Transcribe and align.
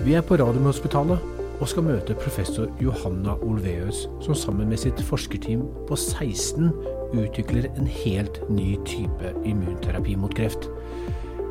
Vi 0.00 0.14
er 0.16 0.22
på 0.24 0.36
Radiumhospitalet 0.40 1.18
og 1.60 1.68
skal 1.68 1.84
møte 1.84 2.14
professor 2.16 2.70
Johanna 2.80 3.34
Olveus, 3.44 4.06
som 4.24 4.34
sammen 4.34 4.70
med 4.72 4.80
sitt 4.80 5.02
forskerteam 5.04 5.66
på 5.88 5.98
16 5.98 6.70
utvikler 7.20 7.68
en 7.74 7.90
helt 7.90 8.40
ny 8.48 8.78
type 8.88 9.34
immunterapi 9.44 10.16
mot 10.16 10.32
kreft. 10.38 10.70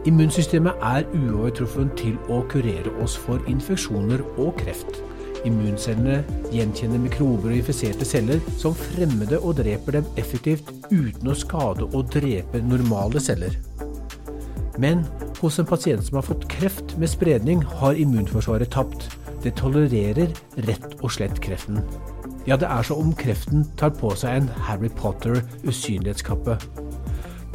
Immunsystemet 0.10 0.81
er 0.81 1.06
uovertruffen 1.13 1.94
til 1.99 2.17
å 2.33 2.42
kurere 2.49 2.96
oss 3.04 3.20
for 3.22 3.46
infeksjoner 3.51 4.26
og 4.42 4.56
kreft. 4.63 4.97
Immuncellene 5.46 6.24
gjenkjenner 6.50 7.06
mikrober 7.06 7.52
og 7.52 7.60
infiserte 7.62 8.08
celler 8.08 8.42
som 8.58 8.74
fremmede 8.74 9.38
og 9.44 9.60
dreper 9.62 10.00
dem 10.00 10.10
effektivt 10.18 10.74
uten 10.90 11.29
å 11.29 11.38
skade 11.38 11.86
og 11.86 12.10
drepe 12.18 12.66
normale 12.66 13.22
celler. 13.22 13.54
Men 14.81 15.06
hos 15.42 15.60
en 15.60 15.67
pasient 15.67 16.03
som 16.05 16.20
har 16.20 16.27
fått 16.27 16.48
kreft 16.52 16.95
med 17.00 17.09
spredning, 17.12 17.64
har 17.82 17.98
immunforsvaret 17.98 18.72
tapt. 18.73 19.08
Det 19.44 19.55
tolererer 19.59 20.34
rett 20.68 20.98
og 21.00 21.14
slett 21.16 21.40
kreften. 21.44 21.80
Ja, 22.48 22.58
det 22.59 22.68
er 22.68 22.84
som 22.84 23.00
om 23.04 23.16
kreften 23.16 23.66
tar 23.80 23.91
på 23.95 24.12
seg 24.17 24.41
en 24.41 24.48
Harry 24.67 24.90
Potter-usynlighetskappe. 25.00 26.58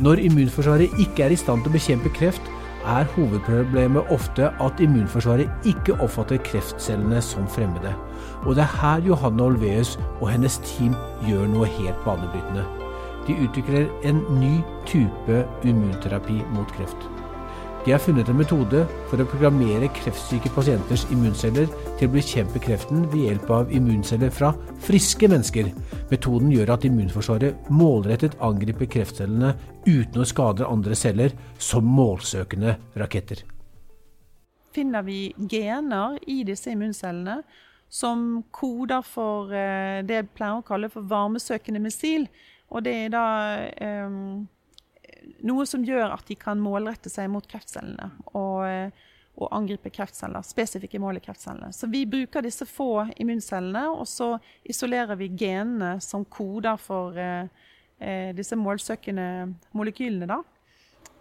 Når 0.05 0.23
immunforsvaret 0.27 0.93
ikke 1.01 1.27
er 1.27 1.35
i 1.35 1.39
stand 1.39 1.65
til 1.65 1.73
å 1.73 1.77
bekjempe 1.77 2.13
kreft, 2.17 2.53
er 2.85 3.09
hovedproblemet 3.15 4.13
ofte 4.13 4.51
at 4.61 4.81
immunforsvaret 4.83 5.69
ikke 5.69 5.97
oppfatter 6.05 6.41
kreftcellene 6.45 7.23
som 7.25 7.49
fremmede. 7.49 7.95
Og 8.45 8.57
det 8.59 8.67
er 8.67 8.77
her 8.81 9.09
Johanne 9.09 9.43
Olveus 9.43 9.97
og 10.21 10.29
hennes 10.35 10.61
team 10.67 10.93
gjør 11.29 11.49
noe 11.55 11.71
helt 11.79 12.05
banebrytende. 12.05 12.67
De 13.25 13.39
utvikler 13.41 13.89
en 14.05 14.21
ny 14.37 14.59
type 14.89 15.45
immunterapi 15.65 16.43
mot 16.53 16.77
kreft. 16.77 17.14
De 17.85 17.93
har 17.93 17.99
funnet 18.01 18.29
en 18.33 18.39
metode 18.41 18.79
for 19.11 19.21
å 19.21 19.27
programmere 19.29 19.91
kreftsyke 19.93 20.49
pasienters 20.55 21.03
immunceller 21.13 21.67
til 21.99 22.09
å 22.09 22.13
bekjempe 22.15 22.63
kreften 22.65 23.03
ved 23.13 23.27
hjelp 23.27 23.51
av 23.53 23.75
immunceller 23.77 24.31
fra 24.33 24.55
friske 24.87 25.29
mennesker. 25.29 25.69
Metoden 26.09 26.49
gjør 26.55 26.73
at 26.79 26.87
immunforsvaret 26.89 27.69
målrettet 27.69 28.39
angriper 28.41 28.89
kreftcellene 28.95 29.53
uten 29.85 30.25
å 30.25 30.29
skade 30.31 30.65
andre 30.65 30.97
celler, 30.97 31.37
som 31.61 31.85
målsøkende 31.85 32.79
raketter. 32.97 33.45
Finner 34.73 35.05
vi 35.05 35.35
gener 35.37 36.17
i 36.25 36.41
disse 36.49 36.73
immuncellene 36.73 37.43
som 37.93 38.41
koder 38.49 39.05
for 39.05 39.53
eh, 39.53 40.01
det 40.09 40.23
jeg 40.23 40.33
pleier 40.33 40.63
å 40.63 40.65
kalle 40.65 40.89
for 40.89 41.05
varmesøkende 41.13 41.85
missil, 41.85 42.31
og 42.73 42.89
det 42.89 42.97
er 43.05 43.13
da 43.13 43.29
um, 44.09 44.49
noe 45.47 45.67
som 45.67 45.85
gjør 45.85 46.15
at 46.15 46.27
de 46.29 46.37
kan 46.39 46.61
målrette 46.61 47.11
seg 47.13 47.31
mot 47.33 47.47
kreftcellene 47.49 48.11
og, 48.33 48.65
eh, 48.69 49.05
og 49.35 49.51
angripe 49.57 49.91
kreftceller, 49.91 50.45
spesifikke 50.47 51.01
mål 51.03 51.19
i 51.19 51.23
kreftcellene. 51.25 51.73
Så 51.75 51.89
vi 51.91 52.05
bruker 52.07 52.45
disse 52.45 52.67
få 52.71 53.07
immuncellene, 53.19 53.89
og 53.91 54.07
så 54.07 54.37
isolerer 54.63 55.19
vi 55.19 55.33
genene 55.35 55.97
som 56.05 56.25
koder 56.25 56.79
for 56.79 57.19
eh, 57.19 57.49
eh, 57.99 58.31
disse 58.37 58.57
målsøkende 58.57 59.29
molekylene. 59.75 60.31
da. 60.31 60.43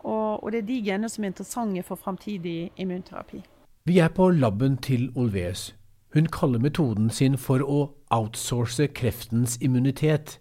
Og, 0.03 0.43
og, 0.43 0.51
det 0.51 0.61
er 0.61 0.67
de 0.67 0.81
genene 0.83 1.09
som 1.09 1.23
er 1.23 1.31
interessante 1.31 1.83
for 1.87 1.95
framtidig 1.95 2.71
immunterapi. 2.77 3.41
Vi 3.85 3.99
er 3.99 4.11
på 4.13 4.29
laben 4.29 4.77
til 4.77 5.09
Olveus. 5.15 5.73
Hun 6.13 6.27
kaller 6.29 6.59
metoden 6.59 7.09
sin 7.09 7.37
for 7.37 7.63
å 7.65 7.79
outsource 8.13 8.85
kreftens 8.93 9.57
immunitet. 9.61 10.37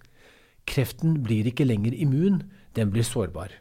Kreften 0.68 1.22
blir 1.24 1.48
ikke 1.48 1.64
lenger 1.64 1.94
immun, 1.96 2.42
den 2.76 2.90
blir 2.92 3.06
sårbar. 3.06 3.52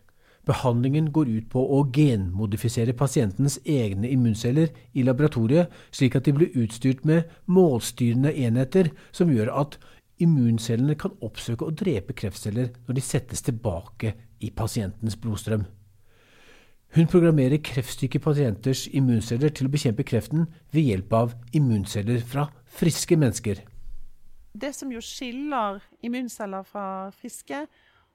Behandlingen 0.45 1.11
går 1.13 1.29
ut 1.29 1.49
på 1.53 1.61
å 1.61 1.83
genmodifisere 1.93 2.95
pasientens 2.97 3.59
egne 3.65 4.09
immunceller 4.09 4.71
i 4.97 5.03
laboratoriet, 5.05 5.69
slik 5.93 6.17
at 6.17 6.25
de 6.25 6.33
blir 6.33 6.55
utstyrt 6.63 7.05
med 7.05 7.29
målstyrende 7.45 8.33
enheter 8.33 8.89
som 9.13 9.29
gjør 9.29 9.53
at 9.61 9.77
immuncellene 10.21 10.97
kan 10.97 11.13
oppsøke 11.21 11.67
og 11.67 11.77
drepe 11.81 12.15
kreftceller 12.17 12.71
når 12.87 12.97
de 12.97 13.05
settes 13.05 13.45
tilbake 13.45 14.15
i 14.41 14.49
pasientens 14.49 15.17
blodstrøm. 15.21 15.67
Hun 16.91 17.07
programmerer 17.07 17.61
kreftsyke 17.63 18.19
pasienters 18.19 18.87
immunceller 18.91 19.53
til 19.55 19.69
å 19.69 19.71
bekjempe 19.71 20.03
kreften 20.03 20.49
ved 20.73 20.89
hjelp 20.89 21.13
av 21.15 21.35
immunceller 21.55 22.19
fra 22.27 22.49
friske 22.67 23.15
mennesker. 23.15 23.61
Det 24.51 24.73
som 24.75 24.91
jo 24.91 24.99
skiller 24.99 25.79
immunceller 26.03 26.65
fra 26.67 26.85
friske, 27.15 27.63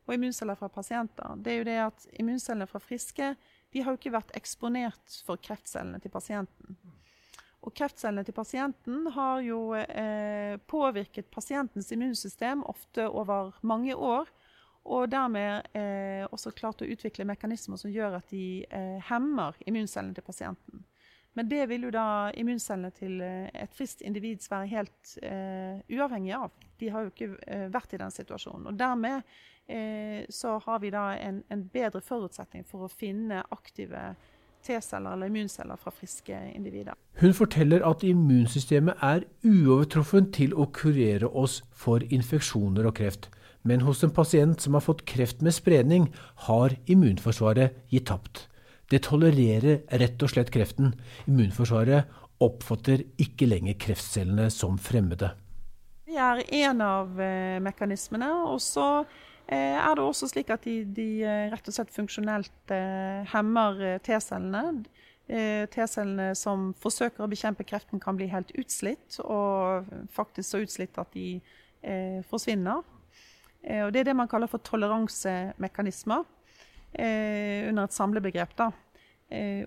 og 0.06 0.14
immunceller 0.14 0.58
fra 0.58 0.68
pasienter, 0.70 1.34
det 1.42 1.52
er 1.52 1.58
jo 1.58 1.68
det 1.68 1.78
at 1.82 2.06
immuncellene 2.20 2.68
fra 2.70 2.80
friske 2.82 3.34
de 3.74 3.82
har 3.82 3.92
jo 3.92 3.98
ikke 3.98 4.14
vært 4.14 4.34
eksponert 4.38 5.18
for 5.26 5.40
kreftcellene 5.42 5.98
til 6.00 6.12
pasienten. 6.14 6.76
Og 7.66 7.74
kreftcellene 7.74 8.22
til 8.24 8.36
pasienten 8.36 9.08
har 9.16 9.40
jo 9.42 9.60
eh, 9.74 10.54
påvirket 10.70 11.30
pasientens 11.34 11.90
immunsystem 11.92 12.62
ofte 12.70 13.08
over 13.08 13.56
mange 13.66 13.96
år. 13.96 14.30
Og 14.86 15.08
dermed 15.10 15.66
eh, 15.74 16.22
også 16.30 16.54
klart 16.54 16.84
å 16.84 16.86
utvikle 16.86 17.26
mekanismer 17.26 17.80
som 17.80 17.90
gjør 17.90 18.20
at 18.20 18.30
de 18.30 18.62
eh, 18.70 19.00
hemmer 19.08 19.58
immuncellene 19.66 20.14
til 20.14 20.26
pasienten. 20.26 20.84
Men 21.36 21.50
det 21.50 21.66
vil 21.68 21.88
jo 21.88 21.90
da 21.94 22.06
immuncellene 22.36 22.92
til 22.96 23.20
eh, 23.24 23.50
et 23.52 23.74
friskt 23.76 24.00
individ 24.06 24.46
være 24.50 24.70
helt 24.72 25.18
eh, 25.22 25.82
uavhengig 25.92 26.32
av. 26.36 26.54
De 26.80 26.88
har 26.92 27.04
jo 27.04 27.12
ikke 27.12 27.34
eh, 27.46 27.68
vært 27.72 27.92
i 27.92 28.00
den 28.00 28.14
situasjonen. 28.14 28.70
Og 28.72 28.80
dermed 28.80 29.22
Eh, 29.68 30.24
så 30.28 30.62
har 30.64 30.78
vi 30.78 30.90
da 30.90 31.16
en, 31.18 31.42
en, 31.50 31.64
bedre 31.74 32.00
forutsetning 32.00 32.62
for 32.70 32.86
å 32.86 32.90
finne 32.90 33.40
aktive 33.50 34.12
T-celler 34.62 35.16
eller 35.16 35.30
immunceller 35.30 35.78
fra 35.80 35.90
friske 35.94 36.36
individer. 36.54 36.94
Hun 37.18 37.34
forteller 37.34 37.82
at 37.86 38.04
immunsystemet 38.06 39.02
er 39.02 39.26
uovertruffen 39.42 40.30
til 40.34 40.54
å 40.54 40.68
kurere 40.70 41.26
oss 41.26 41.64
for 41.74 42.06
infeksjoner 42.14 42.86
og 42.86 42.94
kreft. 43.00 43.26
Men 43.66 43.82
hos 43.82 44.04
en 44.06 44.14
pasient 44.14 44.62
som 44.62 44.78
har 44.78 44.86
fått 44.86 45.02
kreft 45.10 45.42
med 45.42 45.54
spredning, 45.54 46.12
har 46.46 46.78
immunforsvaret 46.86 47.74
gitt 47.90 48.06
tapt. 48.06 48.46
Det 48.90 49.02
tolererer 49.06 49.82
rett 49.98 50.22
og 50.22 50.30
slett 50.30 50.52
kreften. 50.54 50.94
Immunforsvaret 51.26 52.10
oppfatter 52.42 53.02
ikke 53.22 53.48
lenger 53.48 53.78
kreftcellene 53.80 54.50
som 54.52 54.76
fremmede. 54.78 55.32
Det 56.06 56.18
er 56.22 56.42
en 56.62 56.82
av 56.84 57.16
eh, 57.20 57.56
mekanismene. 57.64 58.28
og 58.52 58.60
så 58.62 59.06
Eh, 59.46 59.78
er 59.78 59.94
det 59.94 60.02
også 60.02 60.26
slik 60.26 60.48
at 60.50 60.64
de, 60.66 60.80
de 60.90 61.22
eh, 61.22 61.44
rett 61.52 61.68
og 61.70 61.74
slett 61.76 61.92
funksjonelt 61.94 62.72
hemmer 63.30 63.98
T-cellene. 64.02 64.82
T-cellene 65.26 66.32
som 66.38 66.72
forsøker 66.78 67.22
å 67.24 67.30
bekjempe 67.30 67.66
kreften, 67.66 68.02
kan 68.02 68.18
bli 68.18 68.26
helt 68.30 68.50
utslitt, 68.58 69.18
og 69.22 69.86
faktisk 70.14 70.48
så 70.48 70.60
utslitt 70.62 70.98
at 71.02 71.10
de 71.14 71.40
forsvinner. 72.30 72.84
Og 73.82 73.90
det 73.90 74.04
er 74.04 74.06
det 74.06 74.14
man 74.18 74.30
kaller 74.30 74.50
for 74.50 74.62
toleransemekanismer 74.62 76.22
eh, 76.98 77.68
under 77.68 77.86
et 77.86 77.96
samlebegrep. 77.96 78.56
Da. 78.58 78.72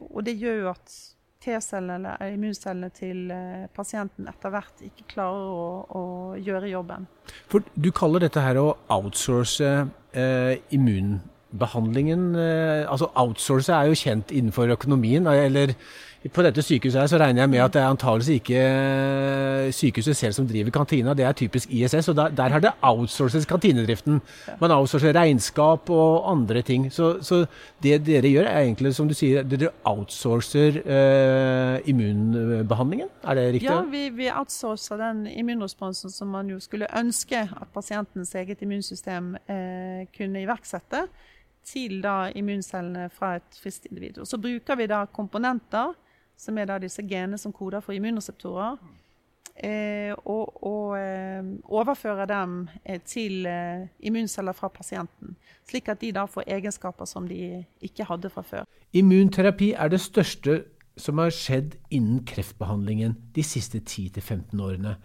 og 0.09 0.21
det 0.23 0.37
gjør 0.39 0.61
jo 0.61 0.67
at 0.71 0.93
T-cellene 1.39 1.95
eller 1.95 2.33
immuncellene 2.35 2.89
til 2.91 3.29
eh, 3.31 3.67
pasienten 3.75 4.27
etter 4.27 4.51
hvert 4.51 4.81
ikke 4.83 5.05
klarer 5.13 5.51
å, 5.55 5.67
å, 5.95 6.01
gjøre 6.35 6.71
jobben. 6.71 7.07
For 7.51 7.63
Du 7.79 7.91
kaller 7.95 8.25
dette 8.25 8.43
her 8.43 8.59
å 8.59 8.73
outsource 8.91 9.63
eh, 9.63 10.59
immunbehandlingen. 10.75 12.25
Eh, 12.35 12.83
altså 12.91 13.07
Outsource 13.23 13.71
er 13.71 13.87
jo 13.87 13.99
kjent 14.01 14.35
innenfor 14.35 14.75
økonomien. 14.75 15.27
eller 15.31 15.77
på 16.27 16.43
dette 16.43 16.59
sykehuset 16.59 16.99
her 16.99 17.07
så 17.07 17.17
regner 17.21 17.45
jeg 17.45 17.49
med 17.53 17.61
at 17.63 17.71
det 17.71 17.79
er 17.79 17.93
antageligvis 17.93 18.41
ikke 18.41 18.59
eh, 18.59 19.69
sykehuset 19.71 20.17
selv 20.19 20.33
som 20.35 20.47
driver 20.49 20.73
kantina, 20.75 21.13
det 21.15 21.23
er 21.23 21.37
typisk 21.37 21.71
ISS. 21.71 22.09
Og 22.11 22.17
der, 22.17 22.33
der 22.35 22.55
har 22.55 22.59
det 22.59 22.73
outsources 22.83 23.47
kantinedriften. 23.47 24.19
Man 24.59 24.73
outsourcer 24.75 25.15
regnskap 25.15 25.89
og 25.89 26.27
andre 26.31 26.61
ting. 26.61 26.89
Så, 26.91 27.21
så, 27.23 27.45
det 27.83 28.01
dere 28.03 28.27
gjør 28.27 28.49
er 28.49 28.65
egentlig, 28.65 28.91
som 28.97 29.07
du 29.07 29.15
sier, 29.15 29.47
dere 29.47 29.71
outsourcer 29.87 30.81
eh, 30.83 31.87
immunbehandlingen? 31.87 33.07
Er 33.23 33.39
det 33.39 33.47
riktig? 33.53 33.71
Ja, 33.71 33.79
vi, 33.87 34.03
vi 34.19 34.27
outsourcer 34.27 34.99
den 34.99 35.23
immunresponsen 35.31 36.11
som 36.11 36.35
man 36.35 36.51
jo 36.51 36.59
skulle 36.59 36.91
ønske 36.99 37.45
at 37.47 37.71
pasientens 37.73 38.35
eget 38.35 38.59
immunsystem 38.67 39.37
eh, 39.47 40.03
kunne 40.17 40.43
iverksette 40.43 41.05
til 41.63 42.01
da 42.03 42.27
immuncellene 42.35 43.07
fra 43.13 43.37
et 43.39 43.63
friskt 43.63 43.87
individ. 43.87 44.19
Og 44.19 44.27
så 44.27 44.39
bruker 44.41 44.75
vi 44.75 44.91
da 44.91 45.05
komponenter 45.07 45.95
som 46.39 46.57
er 46.57 46.69
da 46.69 46.79
disse 46.79 47.03
genene 47.03 47.39
som 47.39 47.53
koder 47.55 47.83
for 47.83 47.95
immunreseptorer, 47.97 48.79
eh, 49.59 50.13
og, 50.23 50.63
og 50.63 50.95
eh, 50.99 51.51
overfører 51.67 52.29
dem 52.31 52.57
eh, 52.85 53.01
til 53.03 53.45
eh, 53.49 53.87
immunceller 53.99 54.55
fra 54.55 54.71
pasienten. 54.71 55.35
Slik 55.67 55.91
at 55.91 56.01
de 56.01 56.13
da 56.15 56.25
får 56.31 56.47
egenskaper 56.47 57.09
som 57.09 57.27
de 57.27 57.65
ikke 57.85 58.07
hadde 58.07 58.31
fra 58.33 58.45
før. 58.45 58.67
Immunterapi 58.95 59.73
er 59.75 59.91
det 59.91 60.01
største 60.01 60.61
som 60.99 61.19
har 61.21 61.31
skjedd 61.31 61.77
innen 61.95 62.23
kreftbehandlingen 62.27 63.15
de 63.35 63.43
siste 63.45 63.79
10-15 63.79 64.59
årene. 64.63 64.95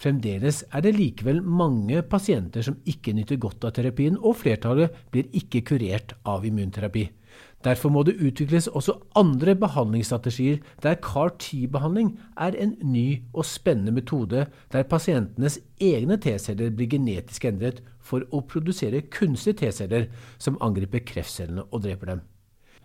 Fremdeles 0.00 0.64
er 0.74 0.82
det 0.82 0.94
likevel 0.96 1.38
mange 1.46 2.00
pasienter 2.10 2.64
som 2.66 2.80
ikke 2.90 3.14
nyter 3.14 3.38
godt 3.38 3.66
av 3.66 3.76
terapien, 3.76 4.16
og 4.18 4.40
flertallet 4.40 4.94
blir 5.14 5.28
ikke 5.38 5.62
kurert 5.68 6.16
av 6.26 6.46
immunterapi. 6.46 7.06
Derfor 7.64 7.88
må 7.88 8.02
det 8.04 8.18
utvikles 8.20 8.66
også 8.68 8.98
andre 9.16 9.54
behandlingsstrategier 9.56 10.58
der 10.84 10.98
CAR-T-behandling 11.00 12.10
er 12.36 12.56
en 12.60 12.74
ny 12.82 13.22
og 13.32 13.46
spennende 13.48 13.94
metode 13.96 14.46
der 14.72 14.82
pasientenes 14.90 15.58
egne 15.80 16.18
T-celler 16.20 16.74
blir 16.76 16.90
genetisk 16.92 17.46
endret 17.48 17.80
for 18.04 18.26
å 18.30 18.42
produsere 18.44 19.00
kunstige 19.08 19.62
T-celler 19.62 20.10
som 20.36 20.60
angriper 20.60 21.06
kreftcellene 21.08 21.64
og 21.70 21.86
dreper 21.86 22.12
dem. 22.12 22.20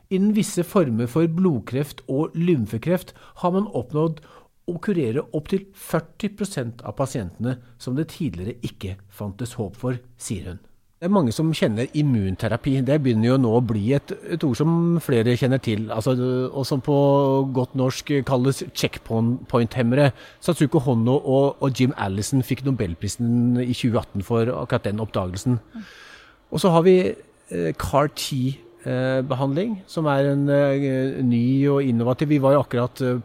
Innen 0.09 0.31
visse 0.33 0.63
former 0.63 1.11
for 1.11 1.27
blodkreft 1.27 2.01
og 2.07 2.31
lymfekreft 2.33 3.11
har 3.43 3.51
man 3.53 3.67
oppnådd 3.77 4.23
å 4.69 4.77
kurere 4.81 5.25
opptil 5.35 5.67
40% 5.75 6.85
av 6.87 6.95
pasientene 6.97 7.59
som 7.81 7.99
det 7.99 8.09
tidligere 8.15 8.57
ikke 8.65 8.95
fantes 9.11 9.57
håp 9.59 9.77
for, 9.77 9.99
sier 10.17 10.53
hun. 10.53 10.63
Det 10.99 11.07
er 11.07 11.11
mange 11.15 11.31
som 11.31 11.53
kjenner 11.55 11.87
immunterapi. 11.95 12.73
Det 12.83 12.97
begynner 12.99 13.29
jo 13.29 13.35
nå 13.39 13.53
å 13.55 13.61
bli 13.63 13.93
et, 13.95 14.11
et 14.35 14.43
ord 14.43 14.57
som 14.59 14.97
flere 14.99 15.31
kjenner 15.39 15.61
til, 15.63 15.85
altså, 15.95 16.11
og 16.51 16.65
som 16.67 16.81
på 16.83 16.95
godt 17.55 17.77
norsk 17.79 18.11
kalles 18.27 18.59
checkpoint-hemmere. 18.75 20.09
Satsuko 20.43 20.81
Honno 20.83 21.15
og, 21.15 21.63
og, 21.63 21.71
Jim 21.71 21.95
Allison 21.95 22.43
fikk 22.43 22.65
nobelprisen 22.67 23.61
i 23.63 23.71
2018 23.71 24.27
for 24.27 24.51
akkurat 24.57 24.89
den 24.89 24.99
oppdagelsen. 24.99 25.61
Og 26.51 26.59
så 26.59 26.73
har 26.75 26.83
vi 26.83 26.97
eh, 27.07 27.71
CAR-T 27.79 28.27
Eh, 28.35 28.68
behandling, 29.29 29.75
som 29.87 30.07
er 30.09 30.31
en 30.31 30.45
uh, 30.49 31.19
ny 31.25 31.67
og 31.69 31.83
innovativ. 31.85 32.29
Vi 32.31 32.39
var 32.41 32.57
akkurat 32.59 33.01
uh, 33.05 33.19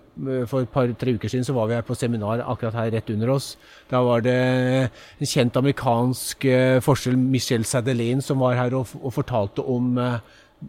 For 0.49 0.63
et 0.63 0.71
par-tre 0.71 1.15
uker 1.17 1.31
siden 1.31 1.47
så 1.47 1.55
var 1.57 1.67
vi 1.71 1.75
her 1.75 1.87
på 1.87 1.97
seminar 1.99 2.43
akkurat 2.45 2.77
her 2.79 2.91
rett 2.95 3.11
under 3.11 3.33
oss. 3.35 3.57
Da 3.91 4.03
var 4.05 4.23
det 4.23 4.35
en 4.35 5.27
kjent 5.27 5.57
amerikansk 5.57 6.47
forskjell, 6.85 7.17
Michelle 7.19 7.67
Sadelaine, 7.67 8.23
som 8.23 8.39
var 8.39 8.55
her 8.55 8.77
og, 8.79 8.93
og 9.03 9.15
fortalte 9.17 9.65
om 9.67 9.97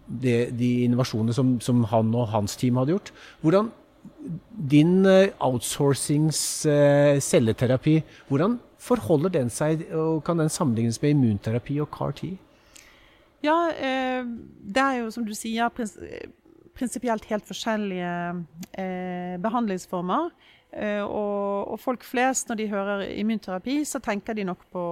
det, 0.08 0.58
de 0.58 0.72
innovasjonene 0.88 1.34
som, 1.34 1.56
som, 1.62 1.84
han 1.92 2.10
og 2.16 2.32
hans 2.34 2.58
team 2.58 2.82
hadde 2.82 2.96
gjort. 2.96 3.12
Hvordan 3.46 3.70
din 4.72 5.06
outsourcings 5.40 6.40
celleterapi, 7.22 8.00
hvordan 8.30 8.58
forholder 8.82 9.30
den 9.38 9.54
seg, 9.54 9.86
og 9.94 10.24
kan 10.26 10.42
den 10.42 10.50
sammenlignes 10.50 11.02
med 11.04 11.16
immunterapi 11.16 11.80
og 11.84 11.94
CAR-T? 11.94 12.34
Ja, 13.46 13.70
eh, 13.72 14.26
det 14.26 14.82
er 14.82 15.00
jo 15.04 15.12
som 15.14 15.26
du 15.28 15.34
sier 15.38 15.70
prinsipielt 16.76 17.26
helt 17.30 17.46
forskjellige 17.48 18.12
eh, 18.74 19.36
behandlingsformer. 19.44 20.32
Eh, 20.76 21.04
og, 21.04 21.72
og, 21.72 21.80
folk 21.80 22.04
flest, 22.04 22.50
når 22.50 22.60
de 22.60 22.72
hører 22.72 23.06
immunterapi, 23.16 23.80
så 23.88 24.02
tenker 24.04 24.36
de 24.36 24.48
nok 24.48 24.66
på 24.74 24.84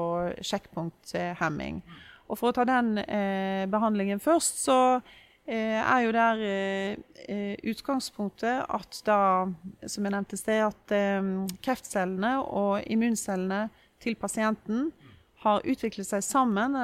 sjekkpunkthemming. 0.45 1.81
Og 2.29 2.39
for 2.39 2.51
å 2.51 2.55
ta 2.55 2.65
den 2.67 2.97
eh, 3.03 3.65
behandlingen 3.71 4.21
først, 4.23 4.63
så 4.63 4.77
eh, 5.45 5.79
er 5.81 6.05
jo 6.05 6.13
der 6.15 6.43
eh, 6.47 7.57
utgangspunktet 7.73 8.63
at 8.63 9.01
da, 9.07 9.19
som 9.83 10.07
jeg 10.07 10.15
nevnte 10.15 10.39
i 10.39 10.43
sted, 10.43 10.63
at 10.69 11.57
kreftcellene 11.65 12.37
og 12.45 12.85
immuncellene 12.87 13.65
til 14.03 14.15
pasienten 14.19 14.91
har 15.43 15.65
utviklet 15.67 16.07
seg 16.07 16.23
sammen 16.23 16.77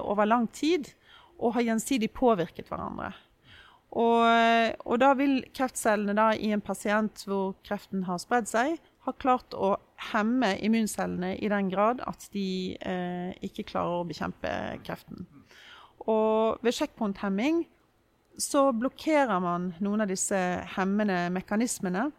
over 0.00 0.24
lang 0.24 0.46
tid 0.56 0.88
og 1.38 1.54
har 1.56 1.66
gjensidig 1.70 2.10
påvirket 2.14 2.68
hverandre. 2.70 3.12
Og, 3.96 4.74
og 4.84 4.98
da 5.00 5.14
vil 5.16 5.40
kreftcellene 5.56 6.12
da, 6.18 6.30
i 6.36 6.52
en 6.52 6.64
pasient 6.64 7.24
hvor 7.24 7.54
kreften 7.64 8.04
har 8.04 8.20
spredd 8.20 8.50
seg, 8.50 8.76
ha 9.08 9.14
klart 9.16 9.56
å 9.56 9.76
hemme 10.10 10.52
immuncellene 10.60 11.32
i 11.40 11.48
den 11.48 11.70
grad 11.72 12.02
at 12.04 12.28
de 12.34 12.76
eh, 12.76 13.30
ikke 13.46 13.64
klarer 13.70 14.02
å 14.02 14.06
bekjempe 14.08 14.50
kreften. 14.84 15.24
Og 16.04 16.60
ved 16.64 16.76
sjekkpunkthemming 16.76 17.64
så 18.38 18.68
blokkerer 18.76 19.40
man 19.42 19.72
noen 19.82 20.04
av 20.04 20.12
disse 20.12 20.38
hemmende 20.76 21.24
mekanismene, 21.34 22.10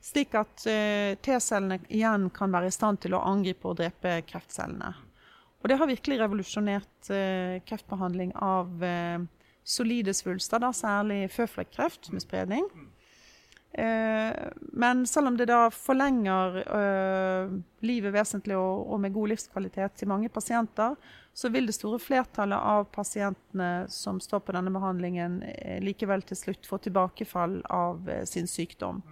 slik 0.00 0.38
at 0.38 0.64
eh, 0.70 1.18
T-cellene 1.18 1.82
igjen 1.90 2.30
kan 2.34 2.54
være 2.54 2.70
i 2.70 2.74
stand 2.78 3.02
til 3.02 3.18
å 3.18 3.24
angripe 3.26 3.68
og 3.68 3.80
drepe 3.82 4.20
kreftcellene. 4.28 4.94
Og 5.62 5.70
det 5.70 5.78
har 5.80 5.90
virkelig 5.90 6.20
revolusjonert 6.20 7.10
eh, 7.10 7.58
kreftbehandling 7.66 8.30
av 8.34 8.84
eh, 8.84 9.18
solide 9.66 10.14
svulster, 10.14 10.62
da, 10.62 10.70
særlig 10.72 11.26
føflekkreft 11.34 12.12
med 12.14 12.22
spredning. 12.22 12.68
Eh, 13.72 14.32
men 14.72 15.06
selv 15.06 15.28
om 15.28 15.36
det 15.36 15.48
da 15.50 15.66
forlenger 15.74 16.56
eh, 16.62 17.50
livet 17.84 18.14
vesentlig 18.14 18.56
og, 18.56 18.86
og, 18.88 19.00
med 19.02 19.12
god 19.12 19.34
livskvalitet 19.34 19.98
til 20.00 20.08
mange 20.08 20.30
pasienter, 20.32 20.96
så 21.36 21.50
vil 21.52 21.68
det 21.68 21.76
store 21.76 22.00
flertallet 22.02 22.58
av 22.58 22.88
pasientene 22.94 23.84
som 23.92 24.22
står 24.24 24.40
på 24.46 24.56
denne 24.56 24.72
behandlingen, 24.74 25.42
eh, 25.42 25.82
likevel 25.84 26.24
til 26.26 26.40
slutt 26.40 26.66
få 26.66 26.80
tilbakefall 26.86 27.60
av 27.68 28.08
eh, 28.08 28.24
sin 28.26 28.48
sykdom. 28.48 29.02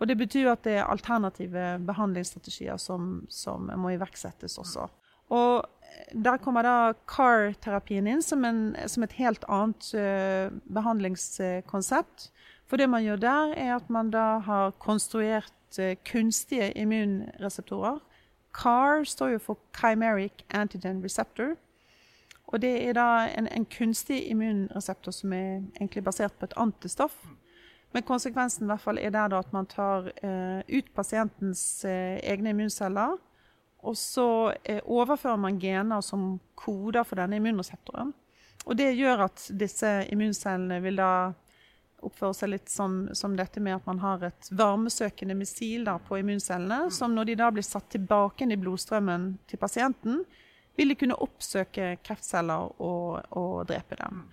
Og 0.00 0.08
Det 0.08 0.16
betyr 0.18 0.50
at 0.52 0.64
det 0.64 0.78
er 0.80 0.88
alternative 0.88 1.76
behandlingsstrategier 1.86 2.80
som, 2.80 3.26
som 3.28 3.68
må 3.80 3.94
iverksettes 3.94 4.58
også. 4.60 4.88
Og 5.32 5.64
der 6.12 6.36
kommer 6.36 6.62
da 6.62 6.94
CAR-terapien 7.06 8.06
inn 8.06 8.22
som, 8.22 8.44
en, 8.44 8.76
som, 8.86 9.02
et 9.02 9.16
helt 9.18 9.44
annet 9.48 9.88
uh, 9.94 10.54
behandlingskonsept. 10.72 12.30
For 12.66 12.80
det 12.80 12.88
man 12.90 13.04
gjør 13.04 13.22
der, 13.22 13.54
er 13.56 13.74
at 13.76 13.90
man 13.90 14.10
da 14.10 14.38
har 14.46 14.74
konstruert 14.82 15.78
uh, 15.78 15.94
kunstige 16.06 16.72
immunreseptorer. 16.78 17.98
CAR 18.56 19.04
står 19.04 19.34
jo 19.34 19.38
for 19.38 19.58
Chimeric 19.76 20.46
Antigen 20.50 21.04
Receptor. 21.04 21.56
Og 22.46 22.62
det 22.62 22.88
er 22.88 22.94
da 22.94 23.26
en, 23.34 23.48
en 23.50 23.66
kunstig 23.66 24.22
immunreseptor 24.30 25.12
som 25.12 25.32
er 25.32 25.64
egentlig 25.80 26.04
basert 26.04 26.32
på 26.38 26.46
et 26.46 26.54
antistoff. 26.56 27.16
Men 27.92 28.06
konsekvensen 28.06 28.64
i 28.64 28.70
hvert 28.70 28.80
fall 28.80 28.98
er 28.98 29.10
der 29.10 29.28
da 29.28 29.38
at 29.42 29.52
man 29.52 29.66
tar 29.66 30.12
uh, 30.22 30.60
ut 30.68 30.94
pasientens 30.94 31.84
egne 31.84 32.54
immunceller 32.54 33.18
og 33.84 33.96
så 33.98 34.52
eh, 34.64 34.80
overfører 34.84 35.40
man 35.40 35.58
gener 35.60 36.00
som 36.04 36.36
koder 36.58 37.04
for 37.04 37.20
denne 37.20 37.38
immunreseptoren. 37.40 38.12
Og 38.66 38.78
det 38.78 38.92
gjør 38.98 39.28
at 39.28 39.44
disse 39.54 39.90
immuncellene 40.10 40.80
vil 40.82 40.98
da 40.98 41.10
oppføre 42.06 42.34
seg 42.36 42.50
litt 42.52 42.70
som, 42.70 43.06
som, 43.16 43.36
dette 43.38 43.62
med 43.62 43.78
at 43.78 43.86
man 43.86 44.00
har 44.02 44.24
et 44.26 44.50
varmesøkende 44.54 45.36
missil 45.38 45.86
på 46.08 46.18
immuncellene, 46.20 46.90
som 46.92 47.14
når 47.14 47.30
de 47.30 47.38
da 47.40 47.50
blir 47.54 47.66
satt 47.66 47.88
tilbake 47.94 48.48
i 48.50 48.58
blodstrømmen 48.58 49.30
til 49.48 49.62
pasienten, 49.62 50.24
vil 50.76 50.92
de 50.92 50.98
kunne 50.98 51.16
oppsøke 51.24 51.94
kreftceller 52.04 52.74
og, 52.82 53.22
og 53.32 53.64
drepe 53.70 53.96
dem. 54.02 54.26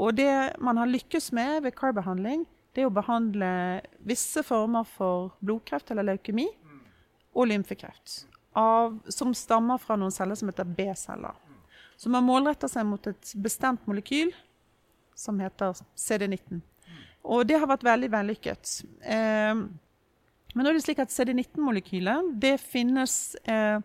Og 0.00 0.14
det 0.16 0.32
man 0.62 0.80
har 0.80 0.88
lykkes 0.88 1.32
med 1.36 1.66
ved 1.66 1.76
CAR-behandling, 1.76 2.46
det 2.72 2.84
er 2.84 2.88
å 2.88 2.94
behandle 2.94 3.52
visse 4.06 4.44
former 4.46 4.86
for 4.86 5.34
blodkreft 5.42 5.90
eller 5.90 6.12
leukemi 6.12 6.46
og 7.34 7.50
lymfekreft 7.50 8.29
av, 8.60 8.98
som 9.08 9.32
stammer 9.36 9.80
fra 9.80 9.96
noen 9.98 10.14
celler 10.14 10.38
som 10.38 10.50
heter 10.52 10.68
B-celler. 10.68 11.36
Så 12.00 12.12
man 12.12 12.24
målretter 12.24 12.70
seg 12.70 12.86
mot 12.88 13.06
et 13.10 13.32
bestemt 13.40 13.86
molekyl 13.88 14.32
som 15.16 15.40
heter 15.40 15.76
CD19. 15.96 16.62
Og 17.28 17.44
det 17.48 17.58
har 17.60 17.68
vært 17.68 17.84
veldig 17.84 18.08
vellykket. 18.12 18.72
Eh, 19.04 19.60
men 20.54 20.64
nå 20.64 20.70
er 20.70 20.78
det 20.78 20.84
slik 20.86 21.02
at 21.02 21.12
CD19-molekylet 21.12 22.32
det 22.42 22.56
finnes 22.62 23.36
eh, 23.44 23.78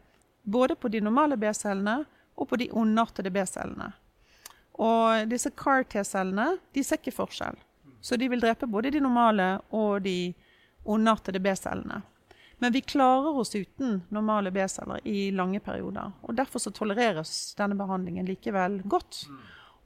både 0.44 0.78
på 0.80 0.90
de 0.94 1.04
normale 1.04 1.38
B-cellene 1.38 2.00
og 2.36 2.50
på 2.50 2.60
de 2.60 2.70
ondartede 2.74 3.32
B-cellene. 3.34 3.92
Og 4.82 5.30
disse 5.32 5.52
CAR-T-cellene 5.56 6.56
de 6.76 6.84
ser 6.84 7.00
ikke 7.00 7.16
forskjell. 7.16 7.60
Så 8.02 8.18
de 8.20 8.30
vil 8.30 8.42
drepe 8.44 8.68
både 8.70 8.92
de 8.96 9.04
normale 9.04 9.56
og 9.74 10.02
de 10.06 10.34
ondartede 10.86 11.42
B-cellene. 11.42 12.02
Men 12.66 12.74
vi 12.74 12.82
klarer 12.82 13.38
oss 13.38 13.52
uten 13.56 14.00
normale 14.10 14.50
B-celler 14.52 15.04
i 15.08 15.28
lange 15.32 15.60
perioder. 15.62 16.16
og 16.26 16.34
Derfor 16.34 16.64
så 16.64 16.72
tolereres 16.74 17.54
denne 17.60 17.78
behandlingen 17.78 18.26
likevel 18.26 18.80
godt. 18.90 19.20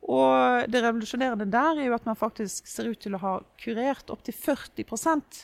Og 0.07 0.69
det 0.71 0.79
revolusjonerende 0.79 1.49
der 1.51 1.81
er 1.81 1.89
jo 1.89 1.97
at 1.97 2.07
man 2.07 2.15
faktisk 2.15 2.71
ser 2.71 2.87
ut 2.87 3.01
til 3.03 3.17
å 3.17 3.19
ha 3.19 3.33
kurert 3.59 4.13
opptil 4.15 4.37
40% 4.37 5.41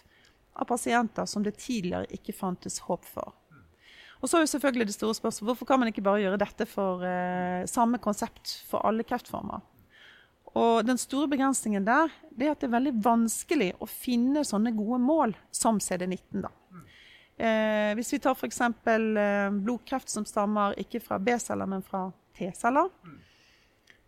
av 0.55 0.69
pasienter 0.71 1.27
som 1.27 1.43
det 1.43 1.57
tidligere 1.59 2.07
ikke 2.15 2.37
fantes 2.39 2.79
håp 2.87 3.03
for. 3.03 3.35
Og 4.23 4.31
så 4.31 4.39
er 4.39 4.45
jo 4.45 4.53
selvfølgelig 4.55 4.87
det 4.93 4.95
store 4.95 5.19
spørsmålet 5.19 5.51
hvorfor 5.51 5.73
kan 5.73 5.83
man 5.83 5.91
ikke 5.91 6.07
bare 6.07 6.23
gjøre 6.23 6.39
dette 6.39 6.71
for 6.71 7.03
eh, 7.03 7.67
samme 7.67 7.99
konsept 7.99 8.61
for 8.71 8.87
alle 8.87 9.03
kreftformer? 9.03 9.59
Og 10.55 10.85
den 10.87 11.03
store 11.03 11.27
begrensningen 11.27 11.83
der 11.83 12.15
det 12.31 12.47
er 12.47 12.55
at 12.55 12.63
det 12.63 12.71
er 12.71 12.77
veldig 12.79 12.99
vanskelig 13.03 13.73
å 13.83 13.91
finne 13.91 14.47
sånne 14.47 14.71
gode 14.79 15.03
mål 15.03 15.35
som 15.51 15.83
CD19. 15.83 16.45
da. 16.47 16.55
Eh, 17.37 17.91
hvis 17.97 18.13
vi 18.13 18.19
tar 18.23 18.35
f.eks. 18.35 18.61
Eh, 18.61 19.51
blodkreft 19.51 20.09
som 20.09 20.25
stammer 20.25 20.77
ikke 20.79 21.01
fra 21.03 21.19
B-celler, 21.19 21.67
men 21.67 21.83
fra 21.83 22.07
T-celler. 22.37 22.89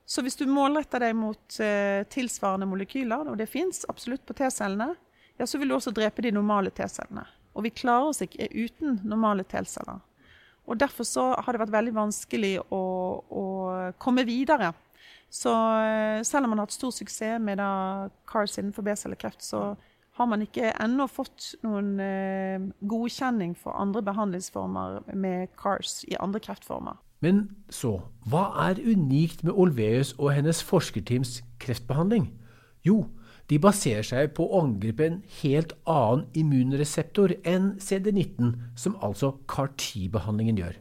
Så 0.08 0.24
hvis 0.24 0.40
du 0.40 0.46
målretter 0.48 1.04
deg 1.04 1.16
mot 1.20 1.60
eh, 1.60 2.06
tilsvarende 2.08 2.70
molekyler, 2.70 3.28
og 3.28 3.36
det 3.40 3.50
fins 3.52 3.84
absolutt 3.92 4.24
på 4.28 4.38
T-cellene, 4.40 4.94
ja, 5.38 5.46
så 5.46 5.60
vil 5.60 5.70
du 5.70 5.76
også 5.76 5.92
drepe 5.92 6.24
de 6.24 6.32
normale 6.32 6.72
T-cellene. 6.72 7.26
Og 7.58 7.66
vi 7.66 7.74
klarer 7.76 8.14
oss 8.14 8.24
ikke 8.24 8.48
uten 8.54 9.02
normale 9.04 9.44
T-celler. 9.44 10.00
Og 10.68 10.80
Derfor 10.80 11.08
så 11.08 11.30
har 11.36 11.54
det 11.54 11.62
vært 11.62 11.76
veldig 11.76 11.94
vanskelig 11.96 12.58
å, 12.76 12.80
å 13.24 13.44
komme 14.04 14.26
videre 14.28 14.74
Så 15.32 15.52
eh, 15.80 16.24
selv 16.24 16.46
om 16.46 16.52
man 16.52 16.62
har 16.62 16.68
hatt 16.68 16.76
stor 16.76 16.92
suksess 16.96 17.40
med 17.44 17.60
CARS 18.28 18.58
innenfor 18.60 18.88
B-cellekreft, 18.88 19.44
så 19.44 19.76
har 20.18 20.30
man 20.30 20.42
ikke 20.42 20.72
ennå 20.82 21.06
fått 21.12 21.52
noen 21.66 21.98
eh, 22.02 22.64
godkjenning 22.90 23.54
for 23.58 23.78
andre 23.78 24.02
behandlingsformer 24.06 25.04
med 25.14 25.52
CARS 25.60 26.02
i 26.10 26.18
andre 26.20 26.42
kreftformer. 26.44 26.98
Men 27.22 27.48
så, 27.74 28.00
hva 28.30 28.50
er 28.68 28.82
unikt 28.82 29.44
med 29.46 29.58
Olveus 29.58 30.14
og 30.18 30.34
hennes 30.36 30.62
forskerteams 30.66 31.40
kreftbehandling? 31.62 32.30
Jo, 32.86 33.08
de 33.50 33.60
baserer 33.64 34.06
seg 34.06 34.34
på 34.38 34.46
å 34.46 34.64
angripe 34.66 35.06
en 35.06 35.22
helt 35.40 35.74
annen 35.90 36.26
immunreseptor 36.38 37.34
enn 37.48 37.76
CD19, 37.82 38.52
som 38.78 38.98
altså 39.06 39.36
CAR-10-behandlingen 39.50 40.60
gjør. 40.62 40.76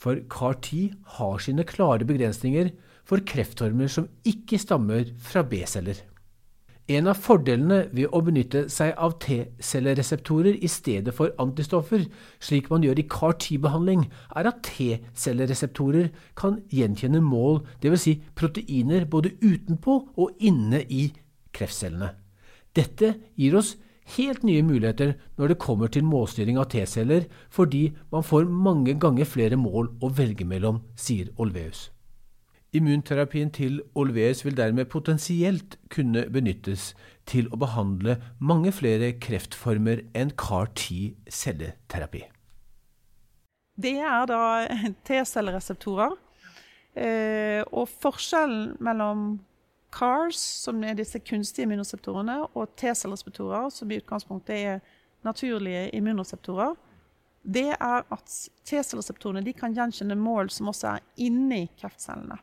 For 0.00 0.18
CAR-10 0.32 0.96
har 1.20 1.44
sine 1.44 1.64
klare 1.68 2.08
begrensninger 2.08 2.72
for 3.06 3.22
kreftformer 3.28 3.92
som 3.92 4.10
ikke 4.26 4.58
stammer 4.60 5.12
fra 5.22 5.44
B-celler. 5.46 6.00
En 6.84 7.06
av 7.08 7.16
fordelene 7.16 7.86
ved 7.96 8.12
å 8.12 8.20
benytte 8.20 8.66
seg 8.68 8.90
av 9.00 9.14
T-cellereseptorer 9.24 10.58
i 10.60 10.68
stedet 10.68 11.14
for 11.16 11.32
antistoffer, 11.40 12.02
slik 12.44 12.68
man 12.68 12.84
gjør 12.84 13.00
i 13.00 13.06
CAR-T-behandling, 13.08 14.02
er 14.36 14.50
at 14.50 14.60
T-cellereseptorer 14.68 16.10
kan 16.36 16.58
gjenkjenne 16.68 17.22
mål, 17.24 17.62
dvs. 17.80 18.04
Si 18.04 18.14
proteiner 18.36 19.08
både 19.08 19.32
utenpå 19.40 19.96
og 20.12 20.44
inne 20.44 20.82
i 20.92 21.06
kreftcellene. 21.56 22.12
Dette 22.76 23.14
gir 23.40 23.56
oss 23.56 23.78
helt 24.18 24.44
nye 24.44 24.60
muligheter 24.66 25.14
når 25.38 25.54
det 25.54 25.60
kommer 25.64 25.88
til 25.88 26.04
målstyring 26.04 26.60
av 26.60 26.68
T-celler, 26.74 27.24
fordi 27.48 27.94
man 28.12 28.28
får 28.28 28.44
mange 28.44 28.98
ganger 29.00 29.24
flere 29.24 29.56
mål 29.56 29.94
å 30.04 30.12
velge 30.12 30.44
mellom, 30.44 30.82
sier 31.00 31.32
Olveus. 31.40 31.88
Immunterapien 32.74 33.52
til 33.54 33.78
Olveus 33.94 34.44
vil 34.44 34.56
dermed 34.58 34.88
potensielt 34.90 35.76
kunne 35.94 36.24
benyttes 36.34 36.90
til 37.30 37.46
å 37.54 37.58
behandle 37.60 38.16
mange 38.42 38.72
flere 38.74 39.12
kreftformer 39.22 40.02
enn 40.18 40.32
CAR-10-celleterapi. 40.34 42.24
Det 43.78 43.94
er 44.02 44.26
da 44.26 44.40
T-cellereseptorer. 45.06 46.16
Eh, 46.94 47.62
og 47.74 47.88
forskjellen 47.90 48.76
mellom 48.82 49.22
CARS, 49.94 50.38
som 50.64 50.82
er 50.86 50.98
disse 50.98 51.18
kunstige 51.22 51.66
immunreseptorene, 51.68 52.40
og 52.54 52.74
T-cellereseptorer, 52.78 53.70
som 53.70 53.90
i 53.90 53.98
utgangspunktet 54.02 54.56
er 54.56 54.82
naturlige 55.26 55.88
immunreseptorer, 55.94 56.74
det 57.44 57.70
er 57.76 58.02
at 58.02 58.34
T-cellereseptorene 58.66 59.54
kan 59.54 59.74
gjenkjenne 59.76 60.16
mål 60.18 60.50
som 60.50 60.70
også 60.72 60.96
er 60.96 61.06
inni 61.22 61.68
kreftcellene. 61.78 62.38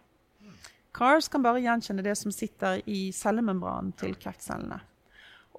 CARS 0.91 1.29
kan 1.31 1.43
bare 1.43 1.61
gjenkjenne 1.63 2.03
det 2.05 2.15
som 2.19 2.33
sitter 2.35 2.81
i 2.89 3.11
cellemembranen 3.15 3.93
til 3.99 4.15
kreftcellene. 4.19 4.79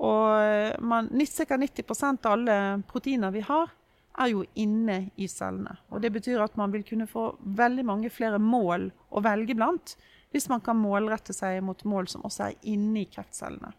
Og 0.02 0.82
man, 0.84 1.08
ca. 1.08 1.56
90% 1.56 2.26
av 2.26 2.32
alle 2.32 2.56
proteiner 2.88 3.32
vi 3.34 3.44
har, 3.46 3.70
er 4.20 4.32
jo 4.32 4.44
inne 4.60 4.98
i 5.16 5.28
cellene. 5.28 5.78
Og 5.90 6.02
Det 6.02 6.12
betyr 6.12 6.42
at 6.44 6.56
man 6.60 6.72
vil 6.72 6.84
kunne 6.84 7.08
få 7.08 7.30
veldig 7.40 7.84
mange 7.88 8.10
flere 8.12 8.38
mål 8.38 8.90
å 9.10 9.22
velge 9.24 9.56
blant 9.56 9.96
hvis 10.32 10.48
man 10.48 10.62
kan 10.64 10.78
målrette 10.80 11.34
seg 11.36 11.60
mot 11.64 11.80
mål 11.84 12.08
som 12.08 12.24
også 12.24 12.48
er 12.48 12.68
inne 12.72 13.02
i 13.02 13.08
kreftcellene. 13.08 13.72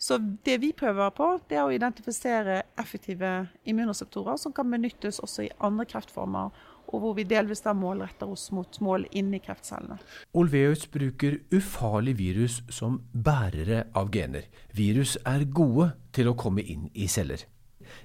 Så 0.00 0.16
det 0.16 0.56
vi 0.62 0.70
prøver 0.72 1.10
på, 1.12 1.26
det 1.48 1.58
er 1.60 1.66
å 1.68 1.72
identifisere 1.76 2.62
effektive 2.80 3.50
immunreseptorer 3.68 4.38
som 4.40 4.54
kan 4.56 4.70
benyttes 4.72 5.20
også 5.20 5.44
i 5.44 5.50
andre 5.60 5.84
kreftformer, 5.84 6.48
og 6.90 7.04
hvor 7.04 7.14
vi 7.16 7.26
delvis 7.28 7.62
da 7.64 7.74
målretter 7.76 8.30
oss 8.30 8.48
mot 8.54 8.80
mål 8.84 9.06
inni 9.16 9.40
kreftcellene. 9.42 9.98
Olveus 10.36 10.86
bruker 10.90 11.38
ufarlig 11.54 12.16
virus 12.18 12.60
som 12.72 13.00
bærere 13.12 13.86
av 13.96 14.12
gener. 14.14 14.50
Virus 14.76 15.16
er 15.24 15.46
gode 15.46 15.92
til 16.16 16.30
å 16.30 16.36
komme 16.38 16.62
inn 16.62 16.90
i 16.94 17.08
celler. 17.08 17.46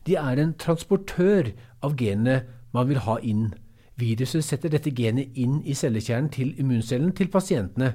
De 0.06 0.16
er 0.18 0.42
en 0.42 0.56
transportør 0.58 1.52
av 1.86 1.98
genene 2.00 2.42
man 2.74 2.90
vil 2.90 3.04
ha 3.06 3.20
inn 3.22 3.52
Viruset 3.96 4.44
setter 4.44 4.74
dette 4.74 4.92
genet 4.92 5.38
inn 5.40 5.62
i 5.64 5.74
cellekjernen 5.76 6.28
til 6.36 6.52
immuncellen 6.60 7.14
til 7.16 7.30
pasientene. 7.32 7.94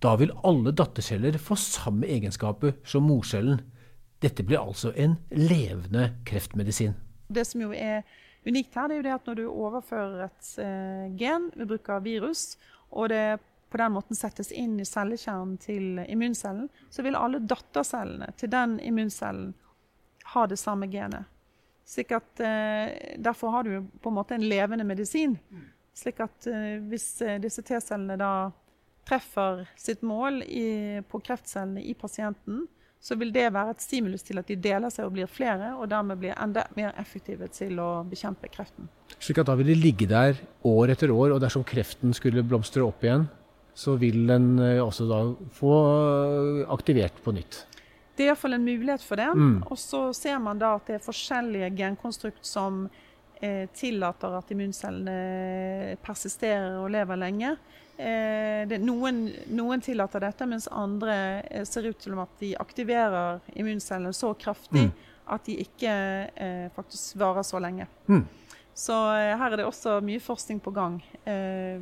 Da 0.00 0.14
vil 0.16 0.32
alle 0.48 0.72
datterceller 0.72 1.36
få 1.38 1.58
samme 1.60 2.08
egenskaper 2.08 2.78
som 2.88 3.04
morcellen. 3.04 3.60
Dette 4.24 4.46
blir 4.46 4.62
altså 4.62 4.94
en 4.96 5.18
levende 5.30 6.14
kreftmedisin. 6.24 6.94
Det 7.28 7.44
som 7.46 7.60
jo 7.66 7.72
er 7.76 8.00
unikt 8.44 8.74
her, 8.74 8.88
det 8.88 8.94
er 8.94 9.00
jo 9.00 9.06
det 9.06 9.14
at 9.14 9.28
når 9.28 9.38
du 9.38 9.44
overfører 9.48 10.26
et 10.26 10.52
eh, 10.62 11.08
gen 11.18 11.48
ved 11.54 11.68
bruk 11.70 11.90
av 11.94 12.06
virus, 12.06 12.44
og 12.90 13.10
det 13.12 13.40
på 13.72 13.80
den 13.80 13.94
måten 13.94 14.18
settes 14.18 14.50
inn 14.52 14.74
i 14.82 14.84
cellekjernen 14.84 15.56
til 15.62 16.02
immuncellen, 16.04 16.66
så 16.92 17.04
vil 17.06 17.16
alle 17.16 17.40
dattercellene 17.40 18.28
til 18.36 18.50
den 18.52 18.76
immuncellen 18.84 19.54
ha 20.34 20.42
det 20.46 20.58
samme 20.60 20.90
genet. 20.92 21.24
At, 22.12 22.40
eh, 22.40 23.16
derfor 23.16 23.54
har 23.54 23.64
du 23.64 23.86
på 24.00 24.12
en 24.12 24.18
måte 24.18 24.36
en 24.36 24.44
levende 24.48 24.84
medisin. 24.84 25.38
Slik 25.96 26.20
at 26.20 26.46
eh, 26.46 26.76
hvis 26.84 27.08
disse 27.40 27.64
T-cellene 27.64 28.18
da 28.20 28.34
treffer 29.08 29.64
sitt 29.76 30.04
mål 30.06 30.42
i, 30.44 31.00
på 31.08 31.20
kreftcellene 31.24 31.82
i 31.82 31.94
pasienten, 31.98 32.66
så 33.02 33.16
vil 33.18 33.32
det 33.34 33.48
være 33.50 33.74
et 33.74 33.82
stimulus 33.82 34.22
til 34.22 34.38
at 34.38 34.46
de 34.46 34.54
deler 34.62 34.92
seg 34.94 35.08
og 35.08 35.16
blir 35.16 35.30
flere, 35.30 35.72
og 35.74 35.88
dermed 35.90 36.20
blir 36.22 36.36
enda 36.38 36.62
mer 36.78 36.92
effektive 37.00 37.48
til 37.50 37.80
å 37.82 37.90
bekjempe 38.06 38.50
kreften. 38.52 38.86
Slik 39.18 39.42
at 39.42 39.50
da 39.50 39.56
vil 39.58 39.72
de 39.72 39.78
ligge 39.78 40.06
der 40.10 40.38
år 40.68 40.94
etter 40.94 41.10
år, 41.10 41.34
og 41.34 41.42
dersom 41.42 41.66
kreften 41.66 42.14
skulle 42.14 42.46
blomstre 42.46 42.84
opp 42.86 43.02
igjen, 43.02 43.26
så 43.74 43.96
vil 43.98 44.26
den 44.28 44.54
også 44.60 45.08
da 45.08 45.20
få 45.56 45.74
aktivert 46.70 47.18
på 47.24 47.34
nytt? 47.34 47.64
Det 48.12 48.26
er 48.26 48.32
iallfall 48.32 48.58
en 48.58 48.66
mulighet 48.66 49.04
for 49.04 49.20
det. 49.20 49.30
Mm. 49.34 49.62
Og 49.66 49.78
så 49.80 50.04
ser 50.16 50.38
man 50.42 50.60
da 50.60 50.74
at 50.76 50.90
det 50.90 50.98
er 50.98 51.06
forskjellige 51.06 51.72
genkonstrukt 51.78 52.44
som 52.46 52.84
eh, 53.40 53.64
tillater 53.74 54.36
at 54.36 54.52
immuncellene 54.52 55.96
persisterer 56.04 56.76
og 56.82 56.92
lever 56.92 57.18
lenge. 57.18 57.54
Eh, 58.02 58.62
det, 58.68 58.80
noen, 58.82 59.24
noen, 59.54 59.82
tillater 59.84 60.24
dette, 60.24 60.46
mens 60.50 60.68
andre 60.68 61.16
eh, 61.46 61.64
ser 61.68 61.86
ut 61.86 61.98
til 62.02 62.18
at 62.18 62.38
de 62.40 62.52
aktiverer 62.58 63.42
immuncellene 63.54 64.14
så 64.16 64.32
kraftig 64.34 64.88
mm. 64.88 65.10
at 65.36 65.44
de 65.46 65.58
ikke 65.62 65.92
eh, 66.34 66.66
faktisk 66.74 67.20
varer 67.22 67.46
så 67.46 67.60
lenge. 67.62 67.86
Mm. 68.10 68.24
Så 68.74 68.96
eh, 69.14 69.36
her 69.38 69.52
er 69.52 69.60
det 69.60 69.68
også 69.68 70.00
mye 70.04 70.22
forskning 70.22 70.62
på 70.64 70.74
gang 70.74 70.98
eh, 71.28 71.78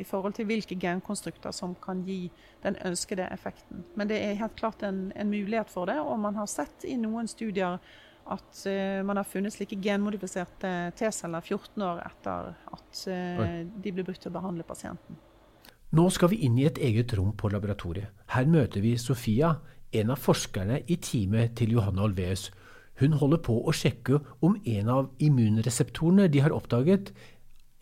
i 0.00 0.06
forhold 0.08 0.34
til 0.34 0.48
hvilke 0.48 0.78
genkonstrukter 0.80 1.54
som 1.54 1.76
kan 1.78 2.02
gi 2.06 2.24
den 2.64 2.78
ønskede 2.88 3.28
effekten. 3.30 3.84
Men 3.94 4.10
det 4.10 4.18
er 4.24 4.38
helt 4.40 4.56
klart 4.58 4.82
en, 4.86 5.10
en 5.14 5.30
mulighet 5.30 5.70
for 5.70 5.90
det, 5.90 6.00
og 6.00 6.18
man 6.18 6.40
har 6.40 6.48
sett 6.50 6.88
i 6.88 6.96
noen 6.98 7.28
studier 7.30 7.78
at 8.30 8.62
uh, 8.68 9.00
man 9.04 9.18
har 9.18 9.26
funnet 9.26 9.52
slike 9.52 9.78
genmodifiserte 9.82 10.92
T-celler 10.96 11.42
14 11.42 11.82
år 11.82 12.02
etter 12.04 12.52
at 12.70 13.00
uh, 13.10 13.42
de 13.66 13.92
ble 13.92 14.04
brukt 14.06 14.22
til 14.22 14.30
å 14.30 14.36
behandle 14.36 14.66
pasienten. 14.68 15.18
Nå 15.90 16.04
skal 16.14 16.30
vi 16.30 16.44
inn 16.46 16.58
i 16.60 16.68
et 16.68 16.78
eget 16.78 17.10
rom 17.18 17.32
på 17.34 17.48
laboratoriet. 17.50 18.12
Her 18.30 18.46
møter 18.46 18.82
vi 18.84 18.92
Sofia, 18.94 19.56
en 19.90 20.12
av 20.14 20.20
forskerne 20.22 20.76
i 20.86 20.96
teamet 21.02 21.56
til 21.58 21.72
Johanne 21.74 22.04
Olveus. 22.04 22.44
Hun 23.00 23.16
holder 23.18 23.40
på 23.42 23.56
å 23.58 23.74
sjekke 23.74 24.20
om 24.46 24.54
en 24.70 24.92
av 24.92 25.08
immunreseptorene 25.18 26.28
de 26.30 26.44
har 26.44 26.54
oppdaget, 26.54 27.10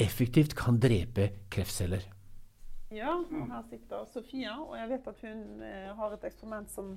effektivt 0.01 0.57
kan 0.57 0.81
drepe 0.81 1.29
kreftceller. 1.53 2.09
Ja, 2.97 3.19
her 3.29 3.69
sitter 3.69 4.09
Sofia, 4.09 4.57
og 4.57 4.73
jeg 4.79 4.89
vet 4.95 5.13
at 5.13 5.23
hun 5.29 5.63
eh, 5.69 5.93
har 6.01 6.17
et 6.17 6.27
eksperiment 6.31 6.73
som 6.73 6.95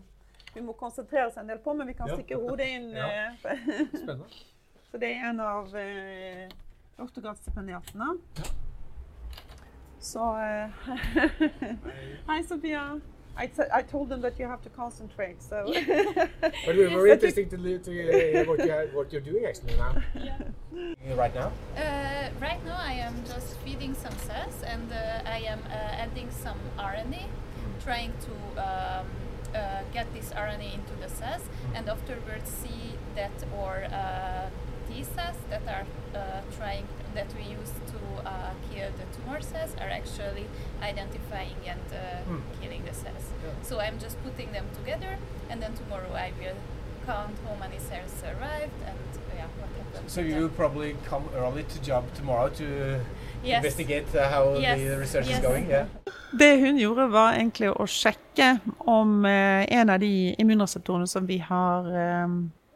hun 0.53 0.67
må 0.69 0.79
konsentrere 0.79 1.27
seg 1.33 1.43
en 1.43 1.51
del 1.51 1.59
på, 1.65 1.75
men 1.75 1.91
vi 1.91 1.97
kan 1.99 2.07
ja. 2.07 2.15
stikke 2.21 2.39
hodet 2.39 2.71
inn. 2.77 2.91
Ja. 2.95 3.11
Eh, 3.51 3.83
Spennende. 3.99 4.31
Så 4.87 4.99
det 4.99 5.11
er 5.11 5.27
en 5.33 5.43
av 5.43 5.75
eh, 5.75 6.47
doktorgradsstipendiatene. 6.95 8.13
Ja. 8.39 8.55
Så 10.01 10.37
eh, 10.37 10.69
Hei, 12.27 12.43
Sofia. 12.47 12.99
I, 13.37 13.49
I 13.73 13.81
told 13.81 14.09
them 14.09 14.21
that 14.21 14.39
you 14.39 14.47
have 14.47 14.61
to 14.63 14.69
concentrate. 14.69 15.41
So, 15.41 15.63
but 16.41 16.75
we're 16.75 16.89
very 16.89 17.11
interesting 17.11 17.47
to, 17.49 17.79
to 17.79 17.91
hear 17.91 18.45
what, 18.45 18.59
you 18.59 18.89
what 18.93 19.13
you're 19.13 19.21
doing 19.21 19.45
actually 19.45 19.75
now. 19.77 19.95
Yeah. 20.15 21.15
Right 21.15 21.33
now. 21.33 21.51
Uh, 21.77 22.29
right 22.41 22.63
now, 22.65 22.77
I 22.77 22.93
am 22.93 23.15
just 23.25 23.57
feeding 23.59 23.93
some 23.93 24.17
cells, 24.27 24.63
and 24.65 24.91
uh, 24.91 25.29
I 25.29 25.39
am 25.47 25.59
uh, 25.69 26.03
adding 26.03 26.29
some 26.31 26.59
RNA, 26.77 27.27
trying 27.83 28.11
to 28.27 28.33
um, 28.61 29.05
uh, 29.55 29.83
get 29.93 30.13
this 30.13 30.31
RNA 30.33 30.73
into 30.73 30.93
the 30.99 31.09
cells, 31.09 31.43
mm. 31.43 31.77
and 31.77 31.89
afterwards 31.89 32.49
see 32.49 32.97
that 33.15 33.31
or 33.57 33.85
uh, 33.85 34.49
T 34.89 35.03
cells 35.03 35.37
that 35.49 35.63
are 35.67 35.85
uh, 36.19 36.41
trying 36.57 36.85
that 37.13 37.29
we 37.37 37.43
use 37.59 37.71
to 37.93 37.99
uh, 38.27 38.51
kill 38.69 38.89
the 38.99 39.07
tumor 39.15 39.41
cells 39.41 39.75
are 39.79 39.89
actually 39.89 40.45
identifying 40.81 41.59
and 41.67 41.85
uh, 41.91 42.29
mm. 42.29 42.41
killing 42.61 42.83
the 42.85 42.93
cells. 42.93 43.25
Yeah. 43.43 43.51
So 43.63 43.79
I'm 43.79 43.99
just 43.99 44.21
putting 44.23 44.51
them 44.51 44.65
together, 44.79 45.17
and 45.49 45.61
then 45.61 45.73
tomorrow 45.73 46.13
I 46.13 46.31
will 46.39 46.59
count 47.05 47.35
how 47.45 47.55
many 47.55 47.79
cells 47.79 48.13
arrived 48.23 48.79
and 48.85 48.99
yeah, 49.35 49.47
what 49.59 49.69
happened. 49.77 50.09
So 50.09 50.21
you 50.21 50.35
will 50.35 50.49
probably 50.49 50.95
come 51.09 51.25
early 51.35 51.63
to 51.63 51.81
job 51.81 52.03
tomorrow 52.13 52.49
to 52.49 52.99
Yes. 53.43 53.57
investigate 53.57 54.15
uh, 54.15 54.29
how 54.29 54.53
Yes, 54.53 54.79
the 54.79 54.97
research 54.97 55.27
yes. 55.27 55.37
is 55.37 55.45
going. 55.45 55.69
Yeah. 55.69 55.85
Det 56.31 56.59
hun 56.59 56.77
gjorde, 56.77 57.07
var 57.11 57.33
egentlig 57.33 57.71
å 57.73 57.87
sjekke 57.89 58.59
om 58.87 59.25
eh, 59.25 59.65
en 59.67 59.89
av 59.89 59.99
de 59.99 60.35
immunreseptorene 60.39 61.07
som 61.07 61.25
vi 61.27 61.39
har 61.41 61.89
eh, 61.89 62.27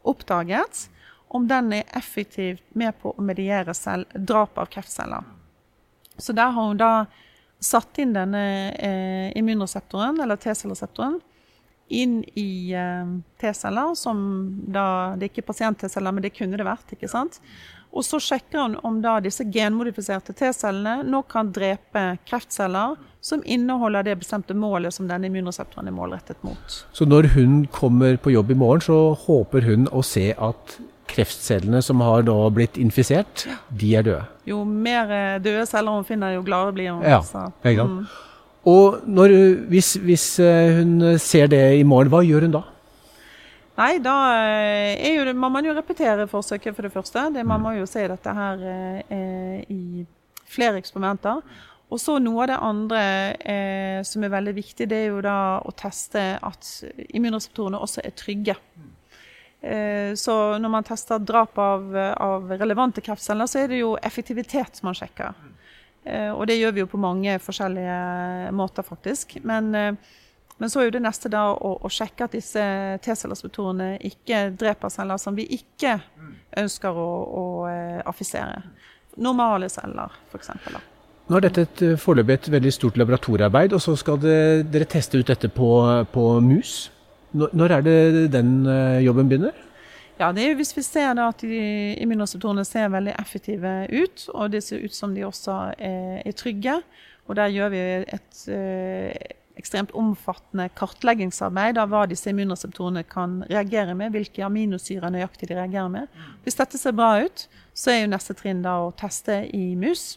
oppdaget, 0.04 0.90
om 1.28 1.48
den 1.48 1.74
er 1.74 1.96
effektivt 1.98 2.64
med 2.74 2.96
på 3.02 3.14
å 3.16 3.26
mediere 3.26 3.74
selv, 3.76 4.10
drap 4.16 4.58
av 4.62 4.70
kreftceller. 4.72 5.24
Så 6.18 6.34
der 6.36 6.52
har 6.56 6.70
hun 6.70 6.80
da 6.80 7.06
satt 7.60 7.98
inn 8.00 8.14
denne 8.16 8.44
eh, 8.74 9.32
immunreseptoren, 9.38 10.20
eller 10.22 10.40
T-cellereseptoren, 10.40 11.20
inn 11.88 12.20
i 12.40 12.74
eh, 12.74 13.16
T-celler, 13.42 13.96
som 14.00 14.20
da 14.74 15.16
Det 15.16 15.28
er 15.28 15.34
ikke 15.34 15.50
pasient-T-celler, 15.52 16.16
men 16.16 16.26
det 16.26 16.36
kunne 16.38 16.58
det 16.58 16.68
vært. 16.68 16.94
ikke 16.96 17.12
sant? 17.12 17.40
Og 17.96 18.04
så 18.04 18.20
sjekker 18.20 18.60
han 18.60 18.74
om 18.84 18.98
da 19.04 19.18
disse 19.24 19.46
genmodifiserte 19.48 20.34
T-cellene 20.36 21.06
nå 21.08 21.22
kan 21.32 21.52
drepe 21.56 22.18
kreftceller 22.28 22.98
som 23.24 23.44
inneholder 23.46 24.04
det 24.04 24.18
bestemte 24.20 24.54
målet 24.58 24.94
som 24.94 25.08
denne 25.08 25.30
immunreseptoren 25.30 25.88
er 25.88 25.96
målrettet 25.96 26.42
mot. 26.44 26.82
Så 26.92 27.08
når 27.08 27.32
hun 27.38 27.64
kommer 27.72 28.20
på 28.20 28.34
jobb 28.36 28.52
i 28.52 28.60
morgen, 28.60 28.84
så 28.84 29.00
håper 29.26 29.70
hun 29.70 29.88
å 29.96 30.04
se 30.04 30.28
at 30.36 30.76
kreftcellene 31.10 31.82
som 31.86 32.02
har 32.04 32.26
da 32.28 32.36
blitt 32.54 32.80
infisert, 32.82 33.46
de 33.70 33.96
er 33.96 34.06
døde. 34.06 34.22
Jo 34.50 34.64
mer 34.68 35.12
eh, 35.14 35.40
døde 35.44 35.66
celler 35.70 35.98
hun 35.98 36.08
finner, 36.08 36.36
jo 36.36 36.46
gladere 36.46 36.76
blir 36.78 36.94
hun. 36.94 37.04
Ja, 37.06 37.22
Så, 37.26 37.48
ikke 37.64 37.84
sant? 37.84 38.00
mm. 38.06 38.24
Og 38.66 39.04
når, 39.06 39.34
hvis, 39.70 39.94
hvis 40.02 40.40
eh, 40.42 40.80
hun 40.80 41.20
ser 41.22 41.52
det 41.52 41.62
i 41.78 41.84
morgen, 41.86 42.10
hva 42.10 42.24
gjør 42.26 42.48
hun 42.48 42.56
da? 42.58 42.64
Nei, 43.76 43.98
da 44.00 44.16
eh, 44.40 44.96
er 45.04 45.20
jo 45.20 45.34
må 45.36 45.50
man 45.52 45.66
jo 45.68 45.76
repetere 45.76 46.30
forsøket, 46.32 46.76
for 46.76 46.88
det 46.88 46.94
første. 46.94 47.28
Det, 47.36 47.44
man 47.46 47.62
må 47.62 47.76
jo 47.76 47.88
se 47.90 48.06
dette 48.08 48.36
her 48.38 48.62
eh, 49.12 49.64
i 49.70 50.06
flere 50.48 50.80
eksperimenter. 50.80 51.44
Og 51.92 52.00
så 52.02 52.16
noe 52.18 52.46
av 52.46 52.50
det 52.50 52.60
andre 52.66 53.02
eh, 53.46 54.00
som 54.08 54.24
er 54.26 54.34
veldig 54.34 54.56
viktig, 54.58 54.88
det 54.90 55.04
er 55.04 55.12
jo 55.12 55.22
da 55.24 55.38
å 55.62 55.74
teste 55.78 56.24
at 56.42 56.72
immunreseptorene 57.12 57.82
også 57.84 58.02
er 58.02 58.16
trygge. 58.18 58.56
Eh, 59.66 60.14
så 60.16 60.58
når 60.62 60.70
man 60.70 60.86
tester 60.86 61.20
drap 61.20 61.58
av, 61.58 61.88
av 62.22 62.52
relevante 62.54 63.02
kreftceller, 63.02 63.50
så 63.50 63.64
er 63.64 63.72
det 63.72 63.82
jo 63.82 63.96
effektivitet 63.98 64.84
man 64.86 64.98
sjekker. 64.98 65.34
Eh, 66.06 66.30
og 66.30 66.46
det 66.46 66.60
gjør 66.60 66.76
vi 66.76 66.84
jo 66.84 66.92
på 66.92 67.02
mange 67.02 67.40
forskjellige 67.42 68.52
måter, 68.54 68.86
faktisk. 68.86 69.40
Men 69.44 69.74
eh, 69.76 70.14
men 70.58 70.72
så 70.72 70.80
er 70.80 70.86
jo 70.88 70.94
det 70.96 71.02
neste 71.04 71.28
da 71.28 71.50
å, 71.52 71.74
å 71.84 71.90
sjekke 71.92 72.30
at 72.30 72.36
disse 72.38 72.64
T-cellespektorene 73.04 73.98
ikke 74.08 74.54
dreper 74.56 74.94
celler 74.94 75.20
som 75.20 75.36
vi 75.36 75.44
ikke 75.52 75.98
ønsker 76.56 76.96
å, 76.96 77.10
å 77.28 77.44
affisere. 78.08 78.62
Normale 79.20 79.68
celler, 79.72 80.16
f.eks. 80.32 80.54
Nå 81.28 81.38
er 81.38 81.44
dette 81.48 81.66
et, 81.66 81.84
foreløpig 82.00 82.38
et 82.38 82.50
veldig 82.56 82.72
stort 82.72 83.00
laboratoriearbeid, 83.02 83.76
og 83.76 83.84
så 83.84 83.98
skal 84.00 84.22
det, 84.24 84.38
dere 84.72 84.88
teste 84.88 85.20
ut 85.20 85.28
dette 85.28 85.52
på, 85.52 85.70
på 86.14 86.26
mus. 86.46 86.86
Når, 87.36 87.72
er 87.78 87.86
det 87.86 88.28
den 88.34 88.58
eh, 88.72 89.04
jobben 89.06 89.30
begynner? 89.30 89.56
Ja, 90.16 90.32
det 90.32 90.46
er 90.46 90.54
jo 90.54 90.60
hvis 90.62 90.72
vi 90.78 90.84
ser 90.88 91.12
da 91.18 91.28
at 91.34 91.42
immunreseptorene 91.44 92.64
ser 92.64 92.94
veldig 92.94 93.18
effektive 93.20 93.74
ut, 93.92 94.30
og 94.32 94.54
det 94.54 94.64
ser 94.64 94.86
ut 94.86 94.96
som 94.96 95.12
de 95.16 95.26
også 95.28 95.58
er 95.76 96.38
trygge. 96.40 96.78
Og 97.28 97.36
der 97.36 97.52
gjør 97.52 97.74
vi 97.74 97.82
et 98.16 98.46
eh, 98.54 99.34
ekstremt 99.60 99.94
omfattende 99.98 100.68
kartleggingsarbeid 100.78 101.80
av 101.82 101.92
hva 101.92 102.06
disse 102.10 102.30
immunreseptorene 102.32 103.06
kan 103.08 103.40
reagere 103.50 103.96
med, 103.98 104.14
hvilke 104.16 104.44
aminosyrer 104.46 105.14
nøyaktig 105.14 105.50
de 105.50 105.58
reagerer 105.58 105.92
med. 105.92 106.20
Hvis 106.44 106.60
dette 106.60 106.80
ser 106.80 106.96
bra 106.96 107.16
ut, 107.24 107.48
så 107.76 107.92
er 107.92 108.04
jo 108.04 108.12
neste 108.12 108.36
trinn 108.38 108.64
da 108.66 108.78
å 108.84 108.94
teste 108.96 109.42
i 109.56 109.74
mus. 109.80 110.16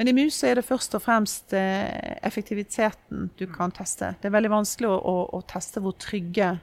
Men 0.00 0.08
i 0.08 0.14
mus 0.16 0.38
er 0.48 0.56
det 0.56 0.64
først 0.64 0.94
og 0.96 1.02
fremst 1.04 1.52
eh, 1.52 2.16
effektiviteten 2.24 3.26
du 3.36 3.42
kan 3.52 3.68
teste. 3.68 4.14
Det 4.16 4.30
er 4.30 4.32
veldig 4.32 4.50
vanskelig 4.54 4.88
å, 4.88 4.94
å, 4.96 5.16
å 5.36 5.40
teste 5.44 5.82
hvor 5.84 5.92
trygge 6.00 6.54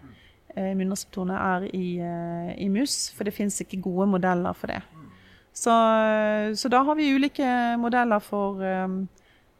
eh, 0.55 0.71
immunreseptorene 0.71 1.37
er 1.37 1.67
i, 1.69 1.91
eh, 2.01 2.55
i 2.65 2.65
mus, 2.73 3.11
for 3.13 3.29
det 3.29 3.35
finnes 3.37 3.61
ikke 3.61 3.77
gode 3.85 4.09
modeller 4.15 4.57
for 4.57 4.73
det. 4.73 4.79
Så, 5.53 5.75
så 6.57 6.73
da 6.73 6.81
har 6.89 6.97
vi 6.97 7.11
ulike 7.13 7.45
modeller 7.77 8.25
for 8.25 8.57
um, 8.61 8.97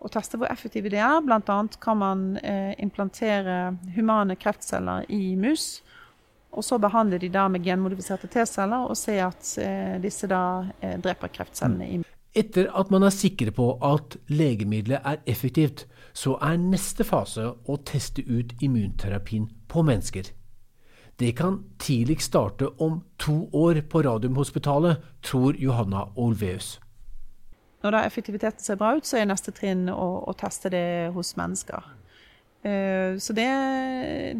å 0.02 0.10
teste 0.14 0.42
hvor 0.42 0.50
effektive 0.50 0.90
de 0.94 0.98
er. 0.98 1.22
Annet 1.22 1.78
kan 1.82 2.02
man 2.02 2.26
eh, 2.42 2.74
implantere 2.82 3.78
humane 3.94 4.38
kreftceller 4.42 5.06
i 5.14 5.36
mus. 5.38 5.84
Og 6.50 6.66
så 6.66 6.82
behandle 6.82 7.22
de 7.22 7.30
da 7.30 7.46
med 7.46 7.66
genmodifiserte 7.66 8.30
T-celler 8.34 8.90
og 8.90 8.98
se 8.98 9.22
at 9.22 9.54
eh, 9.62 9.98
disse 10.02 10.30
da 10.30 10.44
eh, 10.82 10.98
dreper 11.02 11.34
kreftcellene 11.34 11.94
i 11.94 11.98
mus. 12.02 12.17
Etter 12.36 12.68
at 12.76 12.92
man 12.92 13.04
er 13.04 13.14
sikre 13.14 13.52
på 13.52 13.70
at 13.84 14.18
legemiddelet 14.28 15.06
er 15.06 15.22
effektivt, 15.26 15.86
så 16.14 16.38
er 16.42 16.58
neste 16.58 17.06
fase 17.08 17.54
å 17.66 17.78
teste 17.86 18.24
ut 18.26 18.54
immunterapien 18.62 19.48
på 19.70 19.84
mennesker. 19.86 20.34
Det 21.18 21.32
kan 21.38 21.64
tidligst 21.82 22.30
starte 22.30 22.70
om 22.82 23.02
to 23.18 23.50
år 23.54 23.82
på 23.90 24.02
Radiumhospitalet, 24.06 24.98
tror 25.26 25.58
Johanna 25.58 26.06
Olveus. 26.16 26.80
Når 27.82 27.94
da 27.94 28.04
effektiviteten 28.06 28.62
ser 28.62 28.78
bra 28.78 28.96
ut, 28.98 29.06
så 29.06 29.18
er 29.18 29.30
neste 29.30 29.54
trinn 29.54 29.88
å, 29.90 30.08
å 30.30 30.34
teste 30.38 30.70
det 30.74 31.10
hos 31.14 31.36
mennesker. 31.38 31.86
Eh, 32.62 33.18
Så 33.18 33.34
det, 33.34 33.48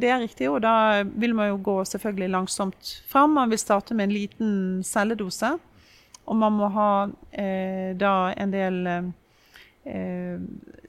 det 0.02 0.10
er 0.10 0.22
riktig, 0.22 0.50
og 0.50 0.62
da 0.66 1.04
vil 1.04 1.34
man 1.38 1.50
jo 1.50 1.58
gå 1.64 1.78
selvfølgelig 1.86 2.30
langsomt 2.34 2.94
fram. 3.10 3.38
Man 3.38 3.50
vil 3.50 3.62
starte 3.62 3.94
med 3.94 4.10
en 4.10 4.16
liten 4.18 4.54
celledose, 4.84 5.56
og 6.28 6.36
man 6.36 6.54
må 6.60 6.68
ha 6.76 6.90
eh, 7.32 7.94
da 7.98 8.14
en 8.36 8.52
del 8.52 8.82
eh, 9.88 10.38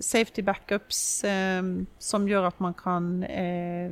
safety 0.03 0.43
backups 0.43 1.01
eh, 1.25 1.63
som 2.03 2.27
gjør 2.29 2.51
at 2.51 2.61
man 2.65 2.75
kan 2.79 3.11
eh, 3.25 3.91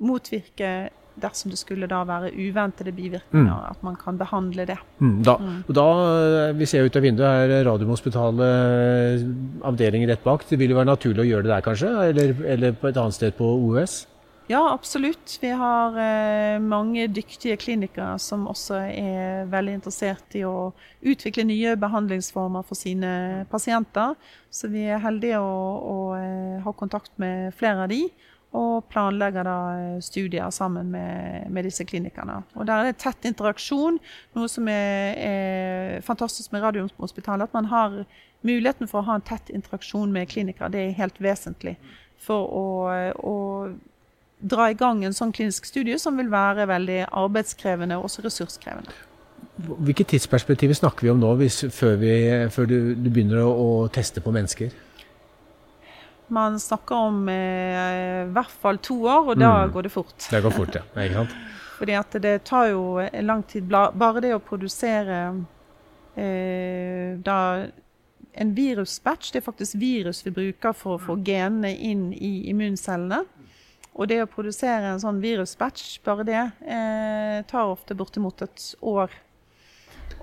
motvirke 0.00 0.74
dersom 1.14 1.52
det 1.52 1.60
skulle 1.60 1.86
da 1.86 2.00
være 2.08 2.32
uventede 2.34 2.90
bivirkninger, 2.90 3.68
at 3.70 3.82
man 3.86 3.94
kan 3.94 4.16
behandle 4.18 4.64
det. 4.66 4.76
Mm, 4.98 5.20
Da, 5.22 5.36
og 5.68 5.74
da, 5.78 5.84
eh, 6.48 6.56
Vi 6.58 6.66
ser 6.66 6.84
ut 6.88 6.96
av 6.96 7.02
vinduet, 7.02 7.28
er 7.52 7.64
Radiumhospitalet 7.68 8.42
eh, 8.42 9.28
avdelingen 9.62 10.10
rett 10.10 10.24
bak. 10.24 10.42
Det 10.48 10.58
vil 10.58 10.70
jo 10.74 10.76
være 10.80 10.90
naturlig 10.90 11.22
å 11.22 11.28
gjøre 11.28 11.46
det 11.46 11.52
der, 11.52 11.62
kanskje? 11.68 11.92
Eller, 12.08 12.34
eller 12.56 12.72
på 12.72 12.88
et 12.90 12.96
annet 12.98 13.14
sted 13.14 13.36
på 13.38 13.44
OUS? 13.46 14.06
Ja, 14.46 14.72
absolutt. 14.72 15.38
Vi 15.40 15.50
har 15.50 15.98
eh, 15.98 16.58
mange 16.60 17.06
dyktige 17.08 17.56
klinikere 17.56 18.18
som 18.20 18.42
også 18.50 18.76
er 18.92 19.46
veldig 19.48 19.78
interessert 19.78 20.36
i 20.36 20.42
å 20.44 20.74
utvikle 21.00 21.46
nye 21.48 21.72
behandlingsformer 21.80 22.66
for 22.68 22.76
sine 22.76 23.46
pasienter. 23.48 24.12
Så 24.52 24.68
vi 24.68 24.82
er 24.84 25.00
heldige 25.00 25.40
å, 25.40 25.54
å 25.80 25.96
å 26.12 26.60
ha 26.66 26.72
kontakt 26.76 27.16
med 27.16 27.54
flere 27.56 27.86
av 27.86 27.88
de, 27.92 28.02
og 28.54 28.84
planlegger 28.92 29.48
da 29.48 29.56
eh, 29.78 29.96
studier 30.04 30.52
sammen 30.52 30.92
med, 30.92 31.48
med 31.48 31.64
disse 31.64 31.88
klinikerne. 31.88 32.42
Og 32.52 32.68
der 32.68 32.84
er 32.84 32.92
det 32.92 33.00
tett 33.00 33.24
interaksjon, 33.24 33.96
noe 34.36 34.52
som 34.52 34.68
er, 34.68 35.16
er 35.24 36.04
fantastisk 36.04 36.52
med 36.52 36.66
Radiumhospitalet. 36.66 37.48
At 37.48 37.56
man 37.56 37.72
har 37.72 37.96
muligheten 38.44 38.92
for 38.92 39.00
å 39.00 39.08
ha 39.08 39.16
en 39.16 39.24
tett 39.24 39.48
interaksjon 39.48 40.12
med 40.12 40.28
klinikere. 40.36 40.68
Det 40.68 40.84
er 40.84 40.96
helt 41.00 41.16
vesentlig 41.24 41.78
for 42.20 42.44
å, 42.44 42.68
å 43.24 43.34
dra 44.44 44.68
i 44.70 44.76
gang 44.76 45.02
en 45.08 45.14
sånn 45.16 45.32
klinisk 45.32 45.64
studie 45.70 45.96
som 45.98 46.16
vil 46.20 46.28
være 46.32 46.66
veldig 46.68 47.00
arbeidskrevende 47.10 47.96
og 47.98 48.10
også 48.10 48.24
ressurskrevende. 48.26 48.92
Hvilke 49.64 50.04
tidsperspektiv 50.10 50.72
snakker 50.76 51.06
vi 51.06 51.12
om 51.12 51.20
nå, 51.22 51.30
hvis, 51.40 51.60
før, 51.72 51.94
vi, 52.00 52.12
før 52.52 52.66
du, 52.70 52.76
du 52.98 53.08
begynner 53.10 53.40
å, 53.44 53.50
å 53.54 53.68
teste 53.94 54.20
på 54.24 54.32
mennesker? 54.34 54.72
Man 56.34 56.56
snakker 56.58 56.96
om 57.10 57.28
eh, 57.28 58.24
i 58.24 58.30
hvert 58.34 58.54
fall 58.62 58.78
to 58.82 58.96
år, 59.04 59.28
og 59.34 59.38
da 59.38 59.52
Mm. 59.66 59.72
går 59.74 59.82
det 59.88 59.92
fort. 59.92 60.14
Det 60.30 60.40
går 60.42 60.50
fort, 60.56 60.74
ja. 60.78 60.82
Ikke 61.04 61.20
sant? 61.20 61.34
Fordi 61.78 61.96
at 61.98 62.16
det 62.22 62.34
tar 62.48 62.68
jo 62.70 62.84
lang 63.22 63.42
tid. 63.50 63.68
Bare 63.68 64.20
det 64.24 64.32
å 64.34 64.40
produsere 64.42 65.18
eh, 66.16 67.16
da 67.22 67.38
en 68.34 68.50
virusbatch, 68.56 69.30
det 69.32 69.42
er 69.42 69.46
faktisk 69.46 69.76
virus 69.78 70.24
vi 70.26 70.32
bruker 70.34 70.72
for 70.74 70.96
å 70.96 71.02
få 71.02 71.16
genene 71.22 71.70
inn 71.76 72.08
i 72.14 72.48
immuncellene. 72.50 73.20
Og 73.94 74.08
det 74.10 74.18
å 74.24 74.30
produsere 74.30 74.90
en 74.90 75.02
sånn 75.02 75.20
virusbatch, 75.22 76.00
bare 76.02 76.24
det, 76.26 76.40
eh, 76.66 77.42
tar 77.46 77.70
ofte 77.70 77.94
bortimot 77.94 78.42
et 78.42 78.74
år. 78.82 79.10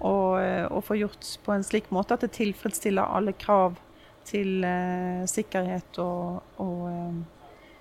Og, 0.01 0.41
eh, 0.41 0.81
få 0.81 0.97
gjort 0.99 1.37
på 1.43 1.53
en 1.53 1.63
slik 1.63 1.89
måte 1.89 2.13
at 2.13 2.21
det 2.21 2.31
tilfredsstiller 2.31 3.03
alle 3.03 3.33
krav 3.33 3.77
til 4.25 4.63
eh, 4.63 5.23
sikkerhet 5.25 5.97
og, 5.99 6.43
og 6.57 6.89
eh, 6.89 7.23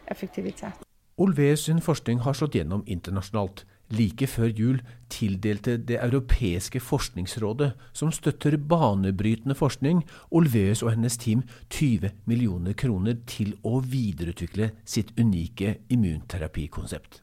effektivitet. 0.06 0.86
Olve 1.20 1.56
sin 1.56 1.80
forskning 1.80 2.22
har 2.24 2.32
slått 2.32 2.54
gjennom 2.54 2.84
internasjonalt. 2.86 3.64
Like 3.90 4.26
før 4.30 4.52
jul 4.54 4.82
tildelte 5.10 5.76
Det 5.76 5.98
europeiske 5.98 6.80
forskningsrådet, 6.80 7.72
som 7.92 8.12
støtter 8.12 8.56
banebrytende 8.56 9.54
forskning, 9.54 10.04
Olveus 10.30 10.82
og 10.82 10.90
hennes 10.90 11.16
team 11.16 11.42
20 11.70 12.10
millioner 12.24 12.72
kroner 12.72 13.18
til 13.26 13.56
å 13.64 13.80
videreutvikle 13.80 14.70
sitt 14.84 15.10
unike 15.18 15.80
immunterapikonsept. 15.90 17.22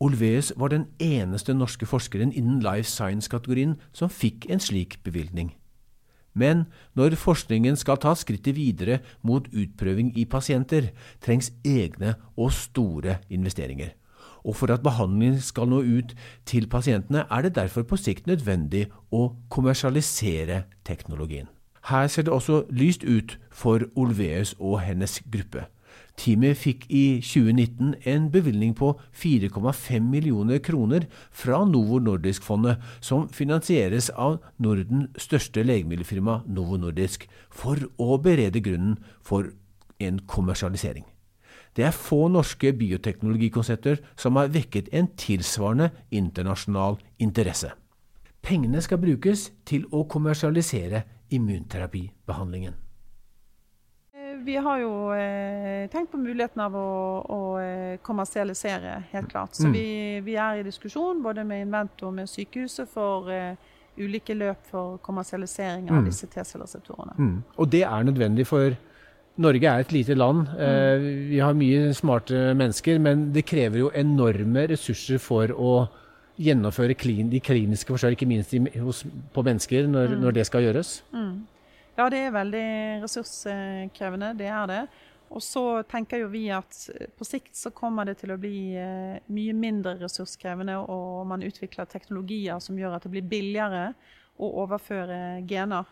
Olveus 0.00 0.52
var 0.56 0.68
den 0.68 0.86
eneste 0.98 1.54
norske 1.54 1.86
forskeren 1.86 2.32
innen 2.32 2.60
life 2.62 2.90
science-kategorien 2.90 3.76
som 3.92 4.10
fikk 4.10 4.46
en 4.50 4.60
slik 4.62 4.98
bevilgning. 5.04 5.54
Men 6.34 6.66
når 6.94 7.16
forskningen 7.18 7.76
skal 7.76 7.98
ta 8.02 8.14
skrittet 8.14 8.54
videre 8.54 9.00
mot 9.22 9.46
utprøving 9.50 10.12
i 10.18 10.24
pasienter, 10.24 10.90
trengs 11.22 11.50
egne 11.66 12.14
og 12.36 12.52
store 12.54 13.18
investeringer. 13.30 13.94
Og 14.48 14.56
for 14.56 14.72
at 14.72 14.82
behandlingen 14.82 15.40
skal 15.44 15.68
nå 15.68 15.82
ut 15.84 16.14
til 16.48 16.68
pasientene, 16.72 17.26
er 17.30 17.44
det 17.44 17.54
derfor 17.58 17.84
på 17.84 18.00
sikt 18.00 18.26
nødvendig 18.26 18.86
å 19.12 19.34
kommersialisere 19.52 20.62
teknologien. 20.88 21.50
Her 21.88 22.08
ser 22.08 22.24
det 22.24 22.32
også 22.32 22.64
lyst 22.70 23.04
ut 23.04 23.36
for 23.52 23.84
Olveus 23.96 24.54
og 24.58 24.80
hennes 24.84 25.20
gruppe. 25.32 25.68
Teamet 26.18 26.58
fikk 26.58 26.86
i 26.90 27.20
2019 27.22 27.94
en 28.10 28.24
bevilgning 28.34 28.74
på 28.76 28.90
4,5 29.14 30.02
millioner 30.02 30.58
kroner 30.58 31.06
fra 31.30 31.60
Novo 31.64 32.00
Nordisk-fondet, 32.02 32.82
som 33.00 33.28
finansieres 33.28 34.10
av 34.10 34.40
Nordens 34.58 35.22
største 35.22 35.62
legemiddelfirma 35.62 36.40
Novo 36.46 36.80
Nordisk, 36.80 37.28
for 37.50 37.78
å 38.02 38.18
berede 38.18 38.64
grunnen 38.64 38.98
for 39.22 39.52
en 40.02 40.18
kommersialisering. 40.26 41.06
Det 41.76 41.84
er 41.84 41.90
få 41.94 42.28
norske 42.28 42.72
bioteknologikonsepter 42.72 44.00
som 44.16 44.36
har 44.36 44.48
vekket 44.48 44.88
en 44.92 45.08
tilsvarende 45.16 45.90
internasjonal 46.10 46.98
interesse. 47.18 47.70
Pengene 48.42 48.80
skal 48.82 48.98
brukes 49.02 49.50
til 49.66 49.84
å 49.92 50.04
kommersialisere 50.08 51.02
immunterapibehandlingen. 51.30 52.74
Vi 54.44 54.54
har 54.56 54.78
jo 54.80 54.92
eh, 55.12 55.88
tenkt 55.90 56.12
på 56.12 56.18
muligheten 56.20 56.60
av 56.62 56.74
å, 56.78 56.90
å 57.28 57.40
eh, 57.60 57.98
kommersialisere, 58.06 59.02
helt 59.12 59.28
klart. 59.32 59.56
Så 59.58 59.66
Mm. 59.66 59.72
vi, 59.74 60.20
vi 60.24 60.36
er 60.36 60.60
i 60.60 60.62
diskusjon 60.62 61.22
både 61.22 61.44
med 61.44 61.66
Invento 61.66 62.06
og 62.06 62.14
med 62.14 62.28
sykehuset 62.30 62.88
for 62.88 63.28
eh, 63.30 63.56
ulike 63.98 64.34
løp 64.34 64.62
for 64.70 64.98
kommersialisering 65.02 65.90
av 65.90 65.98
Mm. 65.98 66.04
disse 66.06 66.26
T-cellereseptorene. 66.26 67.14
Mm. 67.18 67.42
Og 67.58 67.70
det 67.72 67.82
er 67.82 68.02
nødvendig, 68.06 68.46
for 68.46 68.76
Norge 69.38 69.70
er 69.70 69.84
et 69.84 69.92
lite 69.94 70.16
land. 70.18 70.48
Eh, 70.58 71.08
vi 71.30 71.38
har 71.38 71.54
mye 71.54 71.92
smarte 71.94 72.52
mennesker, 72.58 72.98
men 73.02 73.28
det 73.34 73.46
krever 73.46 73.84
jo 73.84 73.92
enorme 73.94 74.66
ressurser 74.72 75.20
for 75.22 75.52
å 75.54 75.74
gjennomføre 76.38 76.94
klin, 76.98 77.30
de 77.30 77.40
kliniske 77.42 77.90
forsøk, 77.90 78.14
ikke 78.14 78.30
minst 78.30 78.54
i, 78.54 78.62
hos, 78.82 79.04
på 79.34 79.42
mennesker, 79.46 79.86
når, 79.90 80.16
når 80.22 80.38
det 80.38 80.46
skal 80.46 80.66
gjøres. 80.66 81.00
Mm. 81.14 81.46
Ja, 81.98 82.06
det 82.14 82.20
er 82.22 82.34
veldig 82.34 82.66
ressurskrevende, 83.02 84.34
det 84.38 84.50
er 84.54 84.66
det. 84.70 84.82
Og 85.34 85.42
så 85.44 85.82
tenker 85.90 86.22
jo 86.22 86.30
vi 86.32 86.46
at 86.54 86.76
eh, 86.94 87.10
på 87.10 87.26
sikt 87.26 87.58
så 87.58 87.72
kommer 87.74 88.08
det 88.08 88.18
til 88.22 88.32
å 88.32 88.38
bli 88.40 88.72
eh, 88.78 89.18
mye 89.34 89.56
mindre 89.56 89.98
ressurskrevende, 90.00 90.78
og 90.78 91.26
man 91.28 91.44
utvikler 91.44 91.90
teknologier 91.90 92.62
som 92.64 92.78
gjør 92.78 92.96
at 92.96 93.06
det 93.06 93.12
blir 93.16 93.28
billigere 93.28 93.92
å 94.38 94.50
overføre 94.62 95.42
gener. 95.50 95.86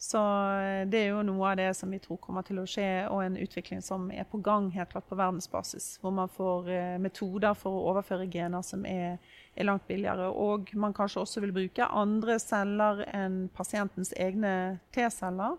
Så 0.00 0.18
eh, 0.60 0.84
det 0.86 0.98
er 1.00 1.08
jo 1.10 1.24
noe 1.26 1.50
av 1.50 1.56
det 1.58 1.72
som 1.74 1.90
vi 1.90 1.98
tror 1.98 2.20
kommer 2.22 2.44
til 2.46 2.60
å 2.62 2.66
skje, 2.70 3.08
og 3.10 3.18
en 3.24 3.38
utvikling 3.42 3.82
som 3.82 4.06
er 4.14 4.28
på 4.30 4.38
gang 4.46 4.68
helt 4.70 4.92
klart 4.92 5.08
på 5.10 5.18
verdensbasis. 5.18 5.96
Hvor 5.98 6.14
man 6.14 6.30
får 6.30 6.70
eh, 6.70 6.98
metoder 7.02 7.56
for 7.58 7.74
å 7.74 7.88
overføre 7.90 8.28
gener 8.30 8.62
som 8.62 8.86
er, 8.86 9.18
er 9.58 9.66
langt 9.66 9.88
billigere. 9.90 10.30
Og 10.30 10.70
man 10.78 10.94
kanskje 10.94 11.24
også 11.24 11.42
vil 11.42 11.54
bruke 11.56 11.90
andre 11.90 12.38
celler 12.38 13.02
enn 13.10 13.48
pasientens 13.50 14.14
egne 14.14 14.78
T-celler 14.94 15.58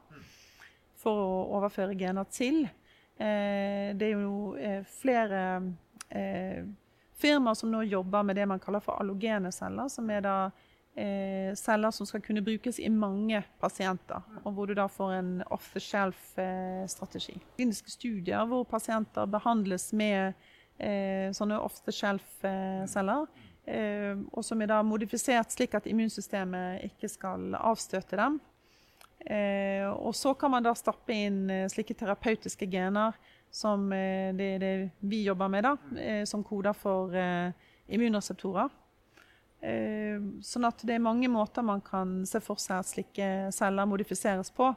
for 1.00 1.20
å 1.20 1.36
overføre 1.60 2.00
gener 2.00 2.32
til. 2.32 2.64
Eh, 3.20 3.92
det 4.00 4.08
er 4.08 4.24
jo 4.24 4.56
flere 5.02 5.44
firmaer 7.20 7.60
som 7.60 7.68
nå 7.76 7.84
jobber 7.84 8.24
med 8.24 8.40
det 8.40 8.48
man 8.48 8.64
kaller 8.64 8.80
for 8.80 9.04
allogene 9.04 9.52
celler, 9.52 9.92
som 9.92 10.08
er 10.16 10.24
da 10.24 10.38
eh, 11.00 11.56
celler 11.56 11.94
som 11.96 12.08
skal 12.08 12.22
kunne 12.26 12.44
brukes 12.44 12.80
i 12.80 12.90
mange 12.92 13.42
pasienter, 13.62 14.26
og 14.44 14.54
hvor 14.54 14.68
du 14.70 14.76
da 14.78 14.88
får 14.92 15.14
en 15.18 15.32
off-the-shelf-strategi. 15.48 17.38
Kliniske 17.56 17.94
studier 17.94 18.48
hvor 18.50 18.68
pasienter 18.70 19.30
behandles 19.32 19.90
med 19.96 20.34
eh, 20.78 21.32
sånne 21.36 21.60
off-the-shelf-celler, 21.64 23.26
eh, 23.66 24.14
og 24.34 24.46
som 24.46 24.62
er 24.62 24.74
da 24.74 24.84
modifisert 24.84 25.56
slik 25.56 25.80
at 25.80 25.88
immunsystemet 25.90 26.86
ikke 26.92 27.12
skal 27.12 27.56
avstøte 27.60 28.20
dem. 28.20 28.40
Eh, 29.20 29.84
og 29.90 30.14
så 30.16 30.32
kan 30.40 30.52
man 30.54 30.64
da 30.64 30.72
stappe 30.78 31.12
inn 31.12 31.50
eh, 31.52 31.68
slike 31.72 31.96
terapeutiske 32.00 32.68
gener 32.72 33.18
som 33.52 33.90
eh, 33.92 34.32
det 34.36 34.54
det 34.62 34.74
vi 35.00 35.26
jobber 35.26 35.50
med, 35.52 35.66
da, 35.66 35.74
eh, 36.00 36.24
som 36.30 36.44
koder 36.44 36.78
for 36.78 37.16
eh, 37.16 37.52
immunreseptorer. 37.92 38.70
Eh, 39.62 40.20
sånn 40.46 40.68
at 40.70 40.84
det 40.88 40.96
er 40.96 41.04
mange 41.04 41.28
måter 41.32 41.66
man 41.66 41.82
kan 41.84 42.22
se 42.28 42.40
for 42.44 42.62
seg 42.62 42.80
at 42.80 42.88
slike 42.88 43.30
celler 43.56 43.90
modifiseres 43.90 44.54
på. 44.56 44.72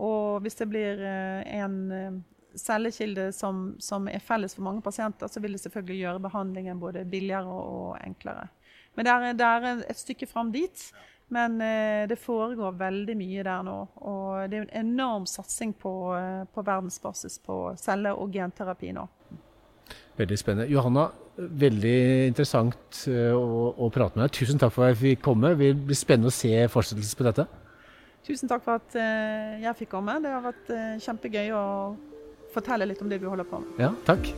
Og 0.00 0.40
hvis 0.44 0.58
det 0.60 0.68
blir 0.70 1.00
eh, 1.04 1.60
en 1.60 1.76
eh, 1.92 2.18
cellekilde 2.58 3.30
som, 3.36 3.76
som 3.80 4.08
er 4.08 4.22
felles 4.24 4.56
for 4.56 4.64
mange 4.66 4.84
pasienter, 4.84 5.28
så 5.28 5.40
vil 5.40 5.56
det 5.56 5.62
selvfølgelig 5.64 6.00
gjøre 6.04 6.24
behandlingen 6.26 6.80
både 6.80 7.06
billigere 7.08 7.48
og, 7.52 7.96
enklere. 8.04 8.48
Men 8.96 9.06
det 9.38 9.46
er, 9.46 9.84
et 9.88 9.98
stykke 9.98 10.28
fram 10.28 10.52
dit. 10.52 10.90
Men 11.30 11.60
eh, 11.62 12.08
det 12.10 12.18
foregår 12.18 12.74
veldig 12.78 13.14
mye 13.16 13.44
der 13.46 13.62
nå. 13.64 13.76
Og 14.02 14.50
det 14.50 14.58
er 14.58 14.66
en 14.66 14.88
enorm 14.88 15.28
satsing 15.30 15.72
på, 15.78 15.92
på 16.52 16.64
verdensbasis 16.66 17.38
på 17.44 17.62
celle- 17.78 18.16
og 18.18 18.34
genterapi 18.34 18.90
nå. 18.96 19.06
Veldig 20.20 20.36
spennende. 20.36 20.68
Johanna, 20.68 21.06
veldig 21.36 21.96
interessant 22.28 23.04
eh, 23.08 23.32
å, 23.32 23.70
å 23.72 23.88
prate 23.94 24.18
med 24.18 24.26
deg. 24.26 24.34
Tusen 24.42 24.60
takk 24.60 24.74
for 24.74 24.84
at 24.84 24.92
jeg 24.92 25.00
fikk 25.00 25.24
komme. 25.30 25.54
Det 25.56 25.72
blir 25.80 25.98
spennende 25.98 26.32
å 26.32 26.34
se 26.34 26.52
fortsettelse 26.72 27.16
på 27.16 27.28
dette. 27.30 27.46
Tusen 28.26 28.50
takk 28.50 28.66
for 28.66 28.82
at 28.82 28.98
eh, 29.00 29.62
jeg 29.64 29.78
fikk 29.80 29.94
komme. 29.96 30.18
Det 30.20 30.34
har 30.34 30.44
vært 30.44 30.74
eh, 30.76 30.98
kjempegøy 31.06 31.54
å 31.56 31.64
fortelle 32.52 32.90
litt 32.90 33.00
om 33.00 33.08
det 33.08 33.22
vi 33.22 33.30
holder 33.30 33.48
på 33.48 33.62
med. 33.64 33.80
Ja, 33.80 33.94
takk. 34.08 34.32